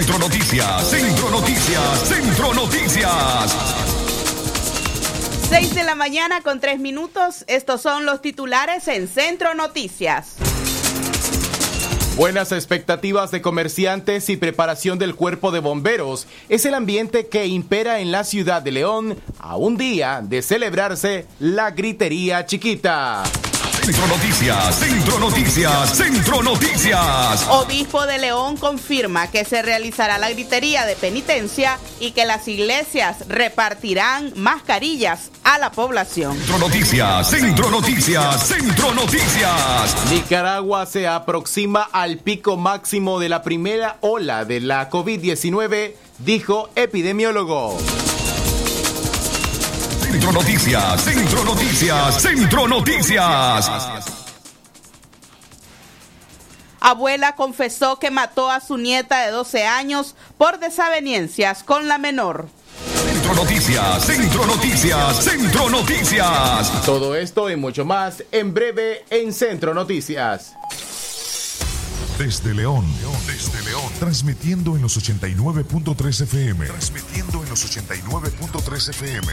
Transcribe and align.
Centro 0.00 0.18
Noticias, 0.18 0.88
Centro 0.88 1.30
Noticias, 1.30 2.08
Centro 2.08 2.54
Noticias. 2.54 3.84
6 5.50 5.74
de 5.74 5.84
la 5.84 5.94
mañana 5.94 6.40
con 6.40 6.58
3 6.58 6.80
minutos. 6.80 7.44
Estos 7.48 7.82
son 7.82 8.06
los 8.06 8.22
titulares 8.22 8.88
en 8.88 9.08
Centro 9.08 9.52
Noticias. 9.54 10.36
Buenas 12.16 12.50
expectativas 12.52 13.30
de 13.30 13.42
comerciantes 13.42 14.30
y 14.30 14.38
preparación 14.38 14.98
del 14.98 15.14
cuerpo 15.14 15.50
de 15.50 15.60
bomberos 15.60 16.26
es 16.48 16.64
el 16.64 16.72
ambiente 16.72 17.26
que 17.26 17.44
impera 17.44 18.00
en 18.00 18.10
la 18.10 18.24
ciudad 18.24 18.62
de 18.62 18.70
León 18.70 19.18
a 19.38 19.56
un 19.56 19.76
día 19.76 20.22
de 20.24 20.40
celebrarse 20.40 21.26
la 21.40 21.72
gritería 21.72 22.46
chiquita. 22.46 23.22
Centro 23.90 24.06
Noticias, 24.06 24.74
Centro 24.76 25.18
Noticias, 25.18 25.96
Centro 25.96 26.42
Noticias. 26.44 27.48
Obispo 27.50 28.06
de 28.06 28.18
León 28.18 28.56
confirma 28.56 29.28
que 29.32 29.44
se 29.44 29.62
realizará 29.62 30.16
la 30.16 30.30
gritería 30.30 30.86
de 30.86 30.94
penitencia 30.94 31.76
y 31.98 32.12
que 32.12 32.24
las 32.24 32.46
iglesias 32.46 33.26
repartirán 33.26 34.32
mascarillas 34.36 35.32
a 35.42 35.58
la 35.58 35.72
población. 35.72 36.36
Centro 36.36 36.58
Noticias, 36.58 37.30
Centro 37.30 37.68
Noticias, 37.68 38.46
Centro 38.46 38.94
Noticias. 38.94 39.96
Nicaragua 40.12 40.86
se 40.86 41.08
aproxima 41.08 41.82
al 41.82 42.18
pico 42.18 42.56
máximo 42.56 43.18
de 43.18 43.28
la 43.28 43.42
primera 43.42 43.96
ola 44.02 44.44
de 44.44 44.60
la 44.60 44.88
COVID-19, 44.88 45.94
dijo 46.20 46.70
epidemiólogo. 46.76 47.76
Centro 50.10 50.32
Noticias, 50.32 51.04
Centro 51.04 51.44
Noticias, 51.44 52.20
Centro 52.20 52.66
Noticias. 52.66 53.70
Abuela 56.80 57.36
confesó 57.36 58.00
que 58.00 58.10
mató 58.10 58.50
a 58.50 58.60
su 58.60 58.76
nieta 58.76 59.20
de 59.20 59.30
12 59.30 59.66
años 59.66 60.16
por 60.36 60.58
desavenencias 60.58 61.62
con 61.62 61.86
la 61.86 61.98
menor. 61.98 62.48
Centro 63.04 63.34
Noticias, 63.34 64.04
Centro 64.04 64.46
Noticias, 64.46 65.22
Centro 65.22 65.70
Noticias. 65.70 66.84
Todo 66.84 67.14
esto 67.14 67.48
y 67.48 67.54
mucho 67.54 67.84
más 67.84 68.24
en 68.32 68.52
breve 68.52 69.04
en 69.10 69.32
Centro 69.32 69.74
Noticias. 69.74 70.54
Desde 72.18 72.52
León, 72.52 72.84
desde 73.28 73.62
León, 73.62 73.92
transmitiendo 74.00 74.74
en 74.74 74.82
los 74.82 74.98
89.3 74.98 76.22
FM. 76.24 76.66
Transmitiendo 76.66 77.44
en 77.44 77.48
los 77.48 77.64
89.3 77.64 78.90
FM. 78.90 79.32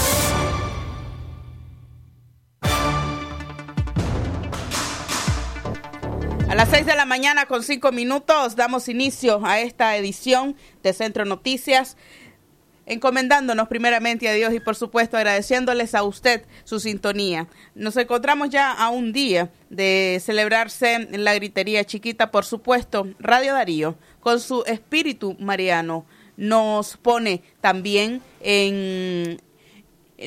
Las 6.61 6.69
6 6.69 6.85
de 6.85 6.95
la 6.95 7.07
mañana 7.07 7.47
con 7.47 7.63
5 7.63 7.91
minutos 7.91 8.55
damos 8.55 8.87
inicio 8.87 9.43
a 9.43 9.59
esta 9.61 9.97
edición 9.97 10.55
de 10.83 10.93
Centro 10.93 11.25
Noticias, 11.25 11.97
encomendándonos 12.85 13.67
primeramente 13.67 14.29
a 14.29 14.33
Dios 14.33 14.53
y 14.53 14.59
por 14.59 14.75
supuesto 14.75 15.17
agradeciéndoles 15.17 15.95
a 15.95 16.03
usted 16.03 16.45
su 16.63 16.79
sintonía. 16.79 17.47
Nos 17.73 17.97
encontramos 17.97 18.51
ya 18.51 18.71
a 18.73 18.89
un 18.89 19.11
día 19.11 19.49
de 19.71 20.21
celebrarse 20.23 21.07
la 21.13 21.33
gritería 21.33 21.83
chiquita, 21.83 22.29
por 22.29 22.45
supuesto, 22.45 23.07
Radio 23.17 23.53
Darío, 23.55 23.95
con 24.19 24.39
su 24.39 24.63
espíritu 24.67 25.35
mariano, 25.39 26.05
nos 26.37 26.95
pone 26.97 27.41
también 27.59 28.21
en 28.39 29.41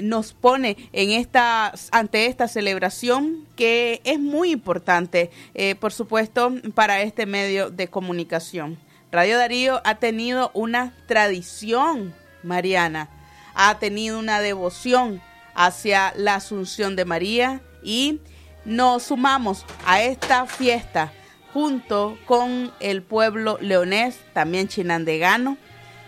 nos 0.03 0.33
pone 0.33 0.77
en 0.93 1.11
esta, 1.11 1.73
ante 1.93 2.27
esta 2.27 2.49
celebración 2.49 3.47
que 3.57 4.01
es 4.05 4.19
muy 4.19 4.51
importante, 4.51 5.31
eh, 5.55 5.75
por 5.75 5.93
supuesto, 5.93 6.53
para 6.75 7.03
este 7.03 7.27
medio 7.27 7.71
de 7.71 7.89
comunicación. 7.89 8.79
Radio 9.13 9.39
Darío 9.39 9.81
ha 9.85 9.97
tenido 9.97 10.51
una 10.55 10.95
tradición 11.07 12.15
mariana, 12.43 13.09
ha 13.55 13.79
tenido 13.79 14.19
una 14.19 14.41
devoción 14.41 15.23
hacia 15.55 16.13
la 16.17 16.37
Asunción 16.37 16.97
de 16.97 17.05
María 17.05 17.61
y 17.83 18.21
nos 18.65 19.05
sumamos 19.05 19.65
a 19.87 20.03
esta 20.03 20.47
fiesta 20.47 21.13
junto 21.53 22.19
con 22.27 22.73
el 22.81 23.03
pueblo 23.03 23.59
leonés, 23.61 24.19
también 24.33 24.67
chinandegano, 24.67 25.57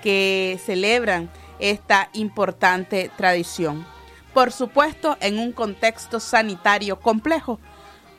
que 0.02 0.58
celebran 0.64 1.30
esta 1.58 2.10
importante 2.12 3.10
tradición. 3.16 3.86
Por 4.34 4.52
supuesto, 4.52 5.16
en 5.20 5.38
un 5.38 5.52
contexto 5.52 6.20
sanitario 6.20 7.00
complejo, 7.00 7.58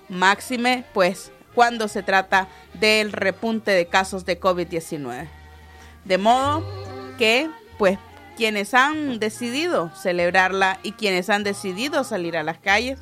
máxime 0.09 0.85
pues 0.93 1.31
cuando 1.53 1.87
se 1.87 2.03
trata 2.03 2.47
del 2.73 3.11
repunte 3.11 3.71
de 3.71 3.87
casos 3.87 4.25
de 4.25 4.39
COVID-19. 4.39 5.27
De 6.05 6.17
modo 6.17 6.63
que 7.17 7.49
pues 7.77 7.99
quienes 8.35 8.73
han 8.73 9.19
decidido 9.19 9.91
celebrarla 9.95 10.79
y 10.83 10.93
quienes 10.93 11.29
han 11.29 11.43
decidido 11.43 12.03
salir 12.03 12.37
a 12.37 12.43
las 12.43 12.59
calles, 12.59 12.99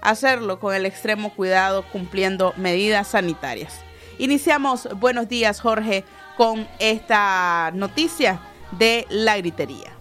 hacerlo 0.00 0.60
con 0.60 0.74
el 0.74 0.86
extremo 0.86 1.32
cuidado 1.34 1.84
cumpliendo 1.90 2.52
medidas 2.56 3.08
sanitarias. 3.08 3.80
Iniciamos, 4.18 4.88
buenos 5.00 5.28
días 5.28 5.60
Jorge, 5.60 6.04
con 6.36 6.68
esta 6.78 7.70
noticia 7.74 8.40
de 8.78 9.06
la 9.10 9.36
gritería. 9.36 9.92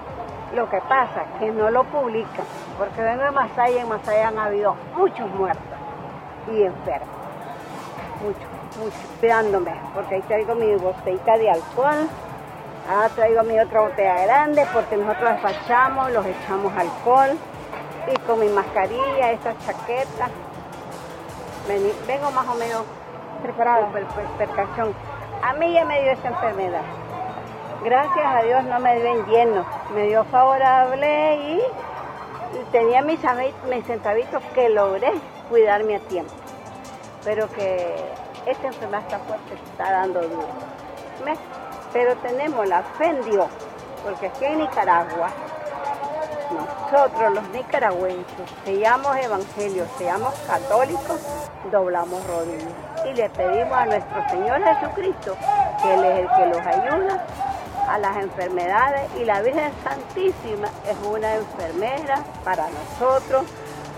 Lo 0.54 0.70
que 0.70 0.81
pasa 0.88 1.22
es 1.22 1.40
que 1.40 1.50
no 1.50 1.70
lo 1.70 1.84
publican, 1.84 2.44
porque 2.78 3.02
vengo 3.02 3.25
de 3.25 3.31
Masaya 3.32 3.76
y 3.76 3.78
en 3.78 3.88
Masaya 3.88 4.28
han 4.28 4.38
habido 4.38 4.76
muchos 4.96 5.28
muertos 5.31 5.64
y 6.52 6.62
enfermos. 6.62 7.08
Muchos, 8.22 8.78
muchos, 8.78 9.10
cuidándome, 9.20 9.75
porque 9.94 10.14
ahí 10.14 10.22
traigo 10.22 10.54
mi 10.54 10.75
botellita 10.76 11.37
de 11.37 11.50
alcohol, 11.50 12.08
ahora 12.88 13.08
traigo 13.10 13.43
mi 13.43 13.58
otra 13.58 13.81
botella 13.81 14.22
grande, 14.22 14.66
porque 14.72 14.96
nosotros 14.96 15.32
despachamos, 15.32 16.12
los 16.12 16.25
echamos 16.25 16.72
alcohol, 16.76 17.37
y 18.06 18.16
con 18.20 18.38
mi 18.38 18.48
mascarilla, 18.48 19.32
esta 19.32 19.52
chaqueta, 19.58 20.28
vengo 22.06 22.31
más 22.31 22.48
o 22.48 22.54
menos 22.54 22.84
preparada 23.43 23.88
por 23.88 24.04
precaución. 24.38 24.94
A 25.43 25.52
mí 25.54 25.72
ya 25.72 25.84
me 25.84 26.00
dio 26.02 26.12
esta 26.12 26.28
enfermedad. 26.28 26.82
Gracias 27.87 28.27
a 28.27 28.43
Dios 28.43 28.65
no 28.65 28.81
me 28.81 28.97
dio 28.97 29.06
en 29.06 29.27
lleno, 29.27 29.65
me 29.94 30.09
dio 30.09 30.25
favorable 30.25 31.37
y, 31.37 31.62
tenía 32.73 33.00
mis, 33.00 33.21
mis 33.71 33.87
centavitos 33.87 34.43
que 34.56 34.69
logré 34.71 35.12
cuidarme 35.49 35.94
a 35.94 36.00
tiempo. 36.00 36.33
Pero 37.23 37.49
que 37.53 37.94
esta 38.44 38.67
enfermedad 38.67 39.03
está 39.03 39.21
fuerte, 39.21 39.55
está 39.55 39.93
dando 39.93 40.21
duro. 40.21 40.49
Pero 41.93 42.17
tenemos 42.17 42.67
la 42.67 42.83
fe 42.83 43.05
en 43.05 43.23
Dios, 43.23 43.47
porque 44.03 44.27
aquí 44.27 44.47
en 44.47 44.59
Nicaragua, 44.59 45.29
nosotros 46.91 47.35
los 47.35 47.49
nicaragüenses, 47.50 48.50
seamos 48.65 49.17
evangelios, 49.17 49.89
seamos 49.97 50.35
católicos, 50.49 51.21
doblamos 51.71 52.27
rodillas 52.27 52.75
y 53.05 53.15
le 53.15 53.31
pedimos 53.31 53.79
a 53.79 53.87
nuestro 53.87 54.29
Señor 54.29 54.61
Jesucristo 54.61 55.37
que 55.81 55.94
Él 55.94 56.05
es 56.05 56.19
el 56.19 56.29
que 56.37 56.47
los 56.47 56.67
ayuda 56.67 57.27
a 57.88 57.99
las 57.99 58.17
enfermedades 58.17 59.11
y 59.21 59.25
la 59.25 59.43
Virgen 59.43 59.71
Santísima 59.85 60.69
es 60.88 60.97
una 61.06 61.35
enfermera 61.35 62.25
para 62.44 62.67
nosotros, 62.71 63.44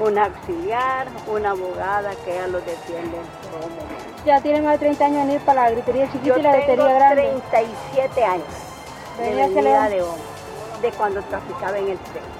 una 0.00 0.26
auxiliar, 0.26 1.08
una 1.26 1.50
abogada 1.50 2.10
que 2.24 2.32
ella 2.32 2.46
los 2.48 2.64
defiende 2.64 3.16
en 3.16 3.50
todo 3.50 3.68
momento. 3.68 4.24
Ya 4.24 4.40
tiene 4.40 4.62
más 4.62 4.72
de 4.72 4.78
30 4.78 5.04
años 5.04 5.24
en 5.24 5.30
ir 5.32 5.40
para 5.40 5.64
la 5.64 5.70
gritería 5.70 6.10
chiquita 6.12 6.38
y 6.38 6.42
la 6.42 6.56
gritería 6.56 6.92
grande. 6.94 7.42
37 7.50 8.24
años 8.24 8.46
de 9.18 9.30
venida 9.30 9.88
de, 9.88 10.04
de 10.82 10.92
cuando 10.92 11.22
traficaba 11.22 11.78
en 11.78 11.88
el 11.88 11.98
tren. 11.98 12.38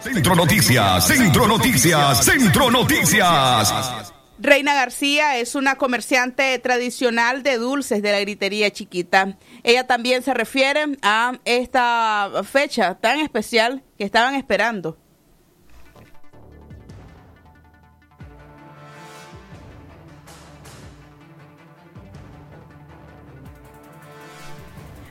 Centro 0.00 0.36
Noticias, 0.36 1.06
Centro 1.06 1.48
Noticias, 1.48 2.24
Centro 2.24 2.70
Noticias. 2.70 4.12
Reina 4.38 4.74
García 4.74 5.38
es 5.38 5.54
una 5.54 5.76
comerciante 5.76 6.58
tradicional 6.58 7.42
de 7.42 7.56
dulces 7.56 8.02
de 8.02 8.12
la 8.12 8.20
gritería 8.20 8.70
chiquita. 8.70 9.38
Ella 9.62 9.86
también 9.86 10.22
se 10.22 10.34
refiere 10.34 10.84
a 11.02 11.38
esta 11.46 12.30
fecha 12.44 12.96
tan 12.96 13.20
especial 13.20 13.82
que 13.96 14.04
estaban 14.04 14.34
esperando. 14.34 14.98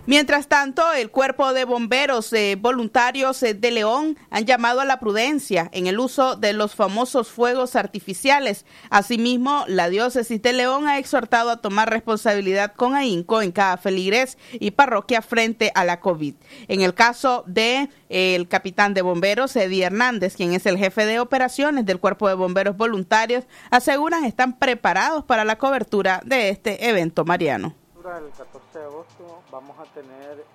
Mientras 0.07 0.47
tanto, 0.47 0.93
el 0.93 1.09
cuerpo 1.09 1.51
de 1.51 1.65
bomberos 1.65 2.31
eh, 2.31 2.55
voluntarios 2.61 3.41
eh, 3.41 3.55
de 3.55 3.71
León 3.71 4.19
han 4.29 4.45
llamado 4.45 4.81
a 4.81 4.85
la 4.85 4.99
prudencia 4.99 5.67
en 5.73 5.87
el 5.87 5.99
uso 5.99 6.35
de 6.35 6.53
los 6.53 6.75
famosos 6.75 7.29
fuegos 7.29 7.75
artificiales. 7.75 8.65
Asimismo, 8.91 9.65
la 9.67 9.89
diócesis 9.89 10.39
de 10.43 10.53
León 10.53 10.87
ha 10.87 10.99
exhortado 10.99 11.49
a 11.49 11.59
tomar 11.59 11.89
responsabilidad 11.89 12.73
con 12.75 12.93
ahínco 12.93 13.41
en 13.41 13.51
cada 13.51 13.77
feligres 13.77 14.37
y 14.53 14.71
parroquia 14.71 15.23
frente 15.23 15.71
a 15.73 15.83
la 15.83 15.99
COVID. 15.99 16.35
En 16.67 16.81
el 16.81 16.93
caso 16.93 17.43
de 17.47 17.89
eh, 18.09 18.35
el 18.35 18.47
capitán 18.47 18.93
de 18.93 19.01
bomberos 19.01 19.55
Eddie 19.55 19.85
Hernández, 19.85 20.35
quien 20.35 20.53
es 20.53 20.67
el 20.67 20.77
jefe 20.77 21.07
de 21.07 21.19
operaciones 21.19 21.83
del 21.83 21.99
cuerpo 21.99 22.27
de 22.27 22.35
bomberos 22.35 22.77
voluntarios, 22.77 23.45
aseguran 23.71 24.23
están 24.23 24.59
preparados 24.59 25.23
para 25.25 25.45
la 25.45 25.57
cobertura 25.57 26.21
de 26.23 26.49
este 26.49 26.87
evento 26.87 27.25
mariano 27.25 27.73
el 28.13 28.31
14 28.31 28.79
de 28.79 28.85
agosto 28.85 29.41
vamos 29.49 29.79
a 29.79 29.83
tener 29.85 30.45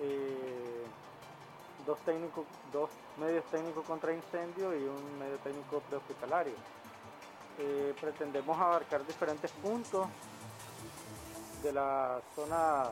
eh, 0.00 0.86
dos, 1.84 1.98
medios 3.18 3.44
técnicos 3.50 3.84
contra 3.84 4.14
incendio 4.14 4.74
y 4.74 4.84
un 4.84 5.18
medio 5.18 5.36
técnico 5.44 5.80
prehospitalario. 5.80 6.54
Eh, 7.58 7.94
pretendemos 8.00 8.58
abarcar 8.58 9.06
diferentes 9.06 9.50
puntos 9.52 10.06
de 11.62 11.72
la 11.74 12.22
zona 12.34 12.84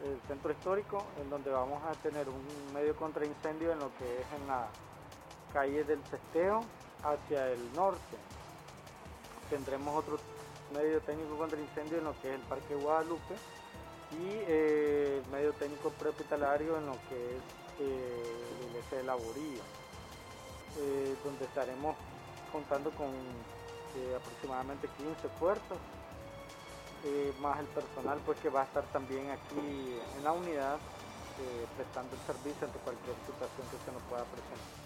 del 0.00 0.20
centro 0.28 0.52
histórico, 0.52 1.02
en 1.20 1.28
donde 1.28 1.50
vamos 1.50 1.82
a 1.82 1.94
tener 1.94 2.28
un 2.28 2.72
medio 2.72 2.94
contra 2.94 3.26
incendio 3.26 3.72
en 3.72 3.80
lo 3.80 3.90
que 3.98 4.20
es 4.20 4.26
en 4.40 4.46
la 4.46 4.68
calle 5.52 5.82
del 5.82 6.00
Cesteo 6.04 6.60
hacia 7.02 7.50
el 7.50 7.72
norte. 7.72 8.16
Tendremos 9.50 9.96
otro 9.96 10.16
medio 10.76 11.00
técnico 11.00 11.36
contra 11.38 11.58
incendio 11.58 11.98
en 11.98 12.04
lo 12.04 12.20
que 12.20 12.28
es 12.28 12.34
el 12.34 12.40
Parque 12.42 12.74
Guadalupe 12.74 13.34
y 14.12 14.28
eh, 14.46 15.22
el 15.24 15.30
medio 15.32 15.52
técnico 15.54 15.90
prehospitalario 15.90 16.76
en 16.76 16.86
lo 16.86 16.92
que 17.08 17.36
es 17.36 17.42
eh, 17.80 18.68
el 18.70 18.76
ILS 18.76 18.90
de 18.90 19.02
Laboría, 19.04 19.62
eh, 20.78 21.16
donde 21.24 21.44
estaremos 21.44 21.96
contando 22.52 22.90
con 22.92 23.10
aproximadamente 24.14 24.88
15 24.98 25.28
puertos, 25.40 25.78
más 27.40 27.58
el 27.60 27.66
personal 27.66 28.20
pues 28.26 28.38
que 28.40 28.50
va 28.50 28.60
a 28.60 28.64
estar 28.64 28.84
también 28.92 29.30
aquí 29.30 29.96
en 30.18 30.22
la 30.24 30.32
unidad 30.32 30.76
prestando 31.76 32.14
el 32.14 32.20
servicio 32.26 32.66
ante 32.66 32.78
cualquier 32.80 33.16
situación 33.24 33.66
que 33.70 33.78
se 33.86 33.92
nos 33.92 34.02
pueda 34.02 34.24
presentar. 34.24 34.85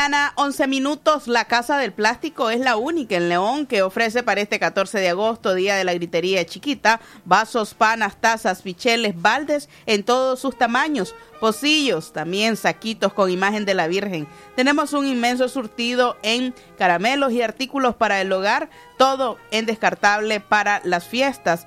Mañana, 0.00 0.32
11 0.36 0.66
minutos, 0.66 1.28
la 1.28 1.44
Casa 1.44 1.76
del 1.76 1.92
Plástico 1.92 2.48
es 2.48 2.60
la 2.60 2.78
única 2.78 3.16
en 3.16 3.28
León 3.28 3.66
que 3.66 3.82
ofrece 3.82 4.22
para 4.22 4.40
este 4.40 4.58
14 4.58 4.98
de 4.98 5.10
agosto, 5.10 5.52
Día 5.52 5.76
de 5.76 5.84
la 5.84 5.92
Gritería 5.92 6.46
Chiquita, 6.46 7.02
vasos, 7.26 7.74
panas, 7.74 8.16
tazas, 8.18 8.62
picheles, 8.62 9.20
baldes 9.20 9.68
en 9.84 10.02
todos 10.02 10.40
sus 10.40 10.56
tamaños, 10.56 11.14
pocillos, 11.38 12.14
también 12.14 12.56
saquitos 12.56 13.12
con 13.12 13.28
imagen 13.28 13.66
de 13.66 13.74
la 13.74 13.88
Virgen. 13.88 14.26
Tenemos 14.56 14.94
un 14.94 15.06
inmenso 15.06 15.50
surtido 15.50 16.16
en 16.22 16.54
caramelos 16.78 17.32
y 17.32 17.42
artículos 17.42 17.94
para 17.94 18.22
el 18.22 18.32
hogar, 18.32 18.70
todo 18.96 19.36
en 19.50 19.66
descartable 19.66 20.40
para 20.40 20.80
las 20.82 21.04
fiestas. 21.04 21.66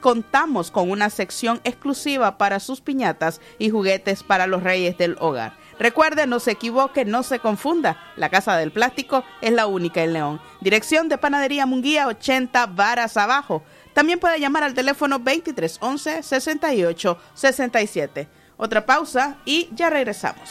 Contamos 0.00 0.70
con 0.70 0.88
una 0.88 1.10
sección 1.10 1.60
exclusiva 1.64 2.38
para 2.38 2.60
sus 2.60 2.80
piñatas 2.80 3.40
y 3.58 3.70
juguetes 3.70 4.22
para 4.22 4.46
los 4.46 4.62
reyes 4.62 4.96
del 4.96 5.16
hogar. 5.18 5.58
Recuerde, 5.80 6.26
no 6.26 6.40
se 6.40 6.50
equivoque, 6.50 7.06
no 7.06 7.22
se 7.22 7.38
confunda. 7.38 7.96
La 8.16 8.28
Casa 8.28 8.54
del 8.58 8.70
Plástico 8.70 9.24
es 9.40 9.50
la 9.50 9.66
única 9.66 10.02
en 10.02 10.12
León. 10.12 10.40
Dirección 10.60 11.08
de 11.08 11.16
Panadería 11.16 11.64
Munguía 11.64 12.06
80 12.06 12.66
Varas 12.66 13.16
Abajo. 13.16 13.62
También 13.94 14.20
puede 14.20 14.38
llamar 14.38 14.62
al 14.62 14.74
teléfono 14.74 15.18
2311 15.18 16.22
68 16.22 17.18
67. 17.32 18.28
Otra 18.58 18.84
pausa 18.84 19.38
y 19.46 19.70
ya 19.72 19.88
regresamos. 19.88 20.50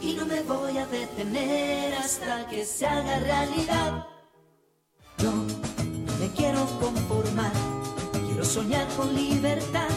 Y 0.00 0.14
no 0.14 0.26
me 0.26 0.42
voy 0.42 0.78
a 0.78 0.86
detener 0.86 1.94
hasta 1.94 2.46
que 2.48 2.64
se 2.64 2.86
haga 2.86 3.18
realidad. 3.18 4.06
Yo 5.18 5.32
me 6.20 6.30
quiero 6.36 6.64
conformar, 6.80 7.52
quiero 8.26 8.44
soñar 8.44 8.86
con 8.96 9.14
libertad 9.14 9.88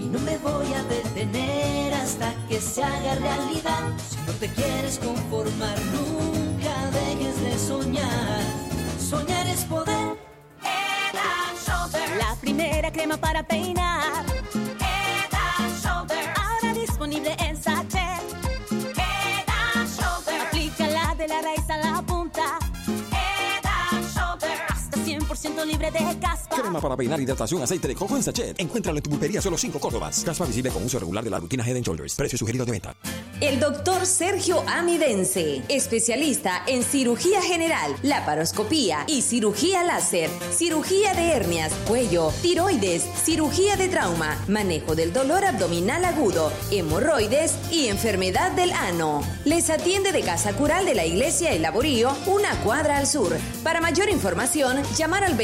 y 0.00 0.04
no 0.06 0.18
me 0.20 0.38
voy 0.38 0.72
a 0.72 0.82
detener 0.84 1.94
hasta 1.94 2.34
que 2.48 2.60
se 2.60 2.82
haga 2.82 3.14
realidad. 3.16 3.92
Si 4.08 4.16
no 4.26 4.32
te 4.40 4.48
quieres 4.48 4.98
conformar, 4.98 5.78
nunca 5.92 6.90
dejes 6.92 7.40
de 7.40 7.58
soñar. 7.58 8.40
Soñar 8.98 9.46
es 9.46 9.64
poder. 9.64 10.16
La 12.18 12.34
primera 12.40 12.90
crema 12.90 13.16
para 13.16 13.42
peinar 13.42 14.24
de 25.90 26.00
la 26.00 26.45
raíz 26.56 26.68
a 26.68 26.72
la 26.72 26.76
punta. 26.76 26.76
Head 26.76 26.76
Shoulder. 26.76 26.76
Hasta 26.76 26.76
100% 26.76 26.76
libre 26.76 26.76
libre 26.76 26.76
de 26.76 26.76
caspa. 26.76 26.76
Crema 26.76 26.80
para 26.80 26.96
peinar, 26.96 27.20
hidratación, 27.20 27.62
aceite 27.62 27.88
de 27.88 27.94
coco 27.94 28.16
en 28.16 28.22
sachet. 28.22 28.60
Encuéntralo 28.60 28.98
en 28.98 29.02
tu 29.02 29.10
pulpería 29.10 29.40
solo 29.40 29.58
5 29.58 29.78
Córdobas. 29.78 30.24
Caspa 30.24 30.44
visible 30.46 30.70
con 30.70 30.84
uso 30.84 30.98
regular 30.98 31.24
de 31.24 31.30
la 31.30 31.38
rutina 31.38 31.66
Head 31.66 31.82
Shoulders. 31.82 32.14
Precio 32.14 32.38
sugerido 32.38 32.64
de 32.64 32.72
venta. 32.72 32.94
El 33.40 33.60
doctor 33.60 34.06
Sergio 34.06 34.62
Amidense, 34.66 35.62
especialista 35.68 36.62
en 36.66 36.82
cirugía 36.82 37.42
general, 37.42 37.94
laparoscopía 38.02 39.04
y 39.06 39.22
cirugía 39.22 39.82
láser, 39.82 40.30
cirugía 40.52 41.12
de 41.14 41.32
hernias, 41.32 41.72
cuello, 41.86 42.32
tiroides, 42.40 43.04
cirugía 43.24 43.76
de 43.76 43.88
trauma, 43.88 44.38
manejo 44.48 44.94
del 44.94 45.12
dolor 45.12 45.44
abdominal 45.44 46.04
agudo, 46.06 46.50
hemorroides 46.70 47.56
y 47.70 47.88
enfermedad 47.88 48.52
del 48.52 48.72
ano. 48.72 49.22
Les 49.44 49.68
atiende 49.68 50.12
de 50.12 50.22
Casa 50.22 50.54
Cural 50.54 50.86
de 50.86 50.94
la 50.94 51.04
Iglesia 51.04 51.52
El 51.52 51.60
Laborío, 51.60 52.16
una 52.26 52.58
cuadra 52.62 52.96
al 52.96 53.06
sur. 53.06 53.36
Para 53.62 53.82
mayor 53.82 54.08
información, 54.08 54.82
llamar 54.96 55.24
al 55.24 55.34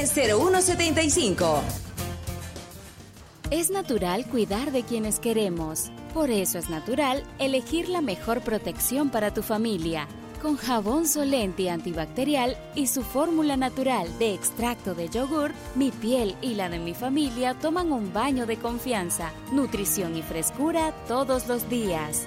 2311-0175. 0.00 1.60
Es 3.50 3.70
natural 3.70 4.24
cuidar 4.26 4.72
de 4.72 4.82
quienes 4.82 5.20
queremos. 5.20 5.90
Por 6.14 6.30
eso 6.30 6.58
es 6.58 6.70
natural 6.70 7.22
elegir 7.38 7.88
la 7.88 8.00
mejor 8.00 8.40
protección 8.40 9.10
para 9.10 9.34
tu 9.34 9.42
familia. 9.42 10.08
Con 10.40 10.56
jabón 10.56 11.06
Solenti 11.06 11.68
antibacterial 11.68 12.56
y 12.74 12.86
su 12.86 13.02
fórmula 13.02 13.58
natural 13.58 14.08
de 14.18 14.32
extracto 14.32 14.94
de 14.94 15.10
yogur, 15.10 15.52
mi 15.74 15.90
piel 15.90 16.34
y 16.40 16.54
la 16.54 16.70
de 16.70 16.78
mi 16.78 16.94
familia 16.94 17.52
toman 17.52 17.92
un 17.92 18.12
baño 18.14 18.46
de 18.46 18.56
confianza, 18.56 19.32
nutrición 19.52 20.16
y 20.16 20.22
frescura 20.22 20.94
todos 21.06 21.46
los 21.46 21.68
días. 21.68 22.26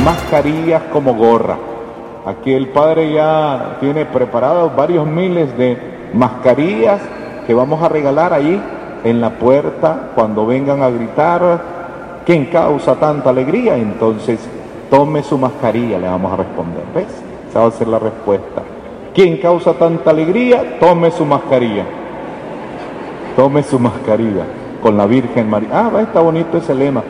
mascarillas 0.05 0.83
como 0.93 1.15
gorra. 1.15 1.59
Aquí 2.25 2.53
el 2.53 2.69
padre 2.69 3.11
ya 3.11 3.75
tiene 3.81 4.05
preparados 4.05 4.73
varios 4.73 5.05
miles 5.05 5.57
de 5.57 5.77
mascarillas 6.13 7.01
que 7.45 7.53
vamos 7.53 7.83
a 7.83 7.89
regalar 7.89 8.31
allí 8.31 8.57
en 9.03 9.21
la 9.21 9.31
puerta 9.31 10.11
cuando 10.15 10.45
vengan 10.45 10.81
a 10.83 10.89
gritar 10.89 12.21
quién 12.25 12.45
causa 12.45 12.95
tanta 12.95 13.29
alegría. 13.29 13.77
Entonces 13.77 14.39
tome 14.89 15.23
su 15.23 15.37
mascarilla, 15.37 15.97
le 15.97 16.07
vamos 16.07 16.33
a 16.33 16.37
responder. 16.37 16.83
¿Ves? 16.93 17.07
Esa 17.49 17.59
va 17.59 17.67
a 17.67 17.71
ser 17.71 17.87
la 17.87 17.99
respuesta. 17.99 18.61
¿Quién 19.13 19.37
causa 19.37 19.73
tanta 19.73 20.11
alegría? 20.11 20.79
Tome 20.79 21.11
su 21.11 21.25
mascarilla. 21.25 21.85
Tome 23.35 23.63
su 23.63 23.79
mascarilla 23.79 24.45
con 24.81 24.97
la 24.97 25.05
Virgen 25.05 25.49
María. 25.49 25.69
Ah, 25.71 26.01
está 26.01 26.21
bonito 26.21 26.57
ese 26.57 26.73
lema. 26.73 27.03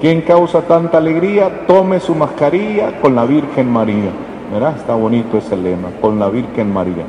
¿Quién 0.00 0.22
causa 0.22 0.62
tanta 0.62 0.98
alegría? 0.98 1.66
Tome 1.66 2.00
su 2.00 2.14
mascarilla 2.14 3.00
con 3.00 3.14
la 3.14 3.24
Virgen 3.24 3.70
María. 3.70 4.10
¿Verdad? 4.52 4.76
Está 4.76 4.94
bonito 4.94 5.38
ese 5.38 5.56
lema, 5.56 5.88
con 6.00 6.18
la 6.18 6.28
Virgen 6.28 6.72
María. 6.72 7.04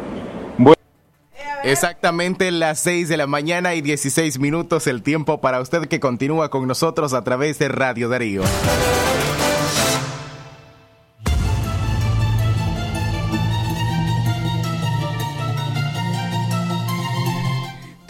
Exactamente 1.64 2.52
las 2.52 2.80
6 2.80 3.08
de 3.08 3.16
la 3.16 3.26
mañana 3.26 3.74
y 3.74 3.82
16 3.82 4.38
minutos 4.40 4.86
el 4.88 5.02
tiempo 5.02 5.40
para 5.40 5.62
usted 5.62 5.88
que 5.88 6.02
continúa 6.02 6.50
con 6.50 6.68
nosotros 6.68 7.14
a 7.14 7.24
través 7.24 7.58
de 7.58 7.70
Radio 7.70 8.10
Darío. 8.10 8.44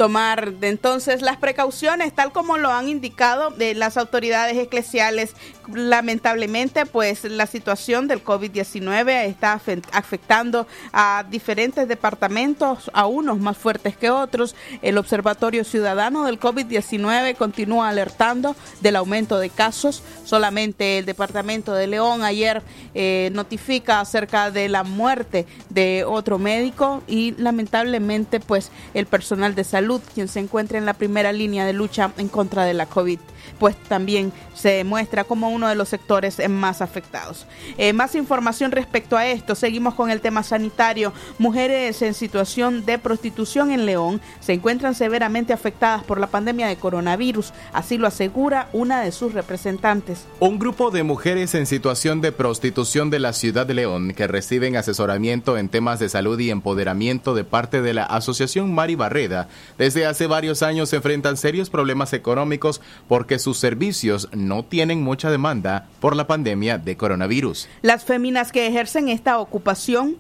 Tomar 0.03 0.51
entonces 0.63 1.21
las 1.21 1.37
precauciones 1.37 2.11
tal 2.11 2.33
como 2.33 2.57
lo 2.57 2.69
han 2.69 2.89
indicado 2.89 3.51
de 3.51 3.73
las 3.73 3.95
autoridades 3.95 4.57
eclesiales. 4.57 5.33
Lamentablemente, 5.73 6.85
pues 6.85 7.23
la 7.23 7.47
situación 7.47 8.09
del 8.09 8.21
COVID-19 8.21 9.25
está 9.27 9.57
afe- 9.57 9.81
afectando 9.93 10.67
a 10.91 11.23
diferentes 11.29 11.87
departamentos, 11.87 12.91
a 12.93 13.05
unos 13.05 13.39
más 13.39 13.55
fuertes 13.57 13.95
que 13.95 14.09
otros. 14.09 14.55
El 14.81 14.97
Observatorio 14.97 15.63
Ciudadano 15.63 16.25
del 16.25 16.37
COVID-19 16.37 17.37
continúa 17.37 17.87
alertando 17.87 18.57
del 18.81 18.97
aumento 18.97 19.39
de 19.39 19.49
casos. 19.49 20.03
Solamente 20.25 20.97
el 20.97 21.05
departamento 21.05 21.73
de 21.73 21.87
León 21.87 22.23
ayer 22.23 22.61
eh, 22.93 23.29
notifica 23.31 24.01
acerca 24.01 24.51
de 24.51 24.67
la 24.67 24.83
muerte 24.83 25.45
de 25.69 26.03
otro 26.05 26.39
médico 26.39 27.03
y 27.07 27.35
lamentablemente 27.37 28.41
pues 28.41 28.69
el 28.93 29.05
personal 29.05 29.55
de 29.55 29.63
salud 29.63 29.92
quien 30.01 30.27
se 30.27 30.39
encuentra 30.39 30.77
en 30.77 30.85
la 30.85 30.93
primera 30.93 31.31
línea 31.31 31.65
de 31.65 31.73
lucha 31.73 32.11
en 32.17 32.27
contra 32.27 32.65
de 32.65 32.73
la 32.73 32.85
COVID 32.85 33.19
pues 33.59 33.75
también 33.75 34.31
se 34.53 34.83
muestra 34.83 35.23
como 35.23 35.49
uno 35.49 35.67
de 35.67 35.75
los 35.75 35.89
sectores 35.89 36.37
más 36.49 36.81
afectados. 36.81 37.45
Eh, 37.77 37.93
más 37.93 38.15
información 38.15 38.71
respecto 38.71 39.17
a 39.17 39.27
esto, 39.27 39.55
seguimos 39.55 39.93
con 39.93 40.09
el 40.09 40.21
tema 40.21 40.43
sanitario. 40.43 41.13
Mujeres 41.37 42.01
en 42.01 42.13
situación 42.13 42.85
de 42.85 42.97
prostitución 42.99 43.71
en 43.71 43.85
León 43.85 44.21
se 44.39 44.53
encuentran 44.53 44.95
severamente 44.95 45.53
afectadas 45.53 46.03
por 46.03 46.19
la 46.19 46.27
pandemia 46.27 46.67
de 46.67 46.75
coronavirus, 46.77 47.53
así 47.73 47.97
lo 47.97 48.07
asegura 48.07 48.69
una 48.73 49.01
de 49.01 49.11
sus 49.11 49.33
representantes. 49.33 50.25
Un 50.39 50.59
grupo 50.59 50.91
de 50.91 51.03
mujeres 51.03 51.55
en 51.55 51.65
situación 51.65 52.21
de 52.21 52.31
prostitución 52.31 53.09
de 53.09 53.19
la 53.19 53.33
ciudad 53.33 53.65
de 53.65 53.73
León 53.73 54.13
que 54.13 54.27
reciben 54.27 54.75
asesoramiento 54.75 55.57
en 55.57 55.69
temas 55.69 55.99
de 55.99 56.09
salud 56.09 56.39
y 56.39 56.49
empoderamiento 56.49 57.33
de 57.33 57.43
parte 57.43 57.81
de 57.81 57.93
la 57.93 58.03
Asociación 58.03 58.73
Mari 58.73 58.95
Barreda 58.95 59.47
Desde 59.77 60.05
hace 60.05 60.27
varios 60.27 60.63
años 60.63 60.89
se 60.89 60.97
enfrentan 60.97 61.37
serios 61.37 61.69
problemas 61.69 62.13
económicos 62.13 62.81
porque 63.07 63.39
sus 63.39 63.52
servicios 63.57 64.29
no 64.33 64.63
tienen 64.63 65.01
mucha 65.01 65.29
demanda 65.29 65.87
por 65.99 66.15
la 66.15 66.27
pandemia 66.27 66.77
de 66.77 66.97
coronavirus. 66.97 67.67
Las 67.81 68.03
féminas 68.03 68.51
que 68.51 68.67
ejercen 68.67 69.09
esta 69.09 69.39
ocupación 69.39 70.17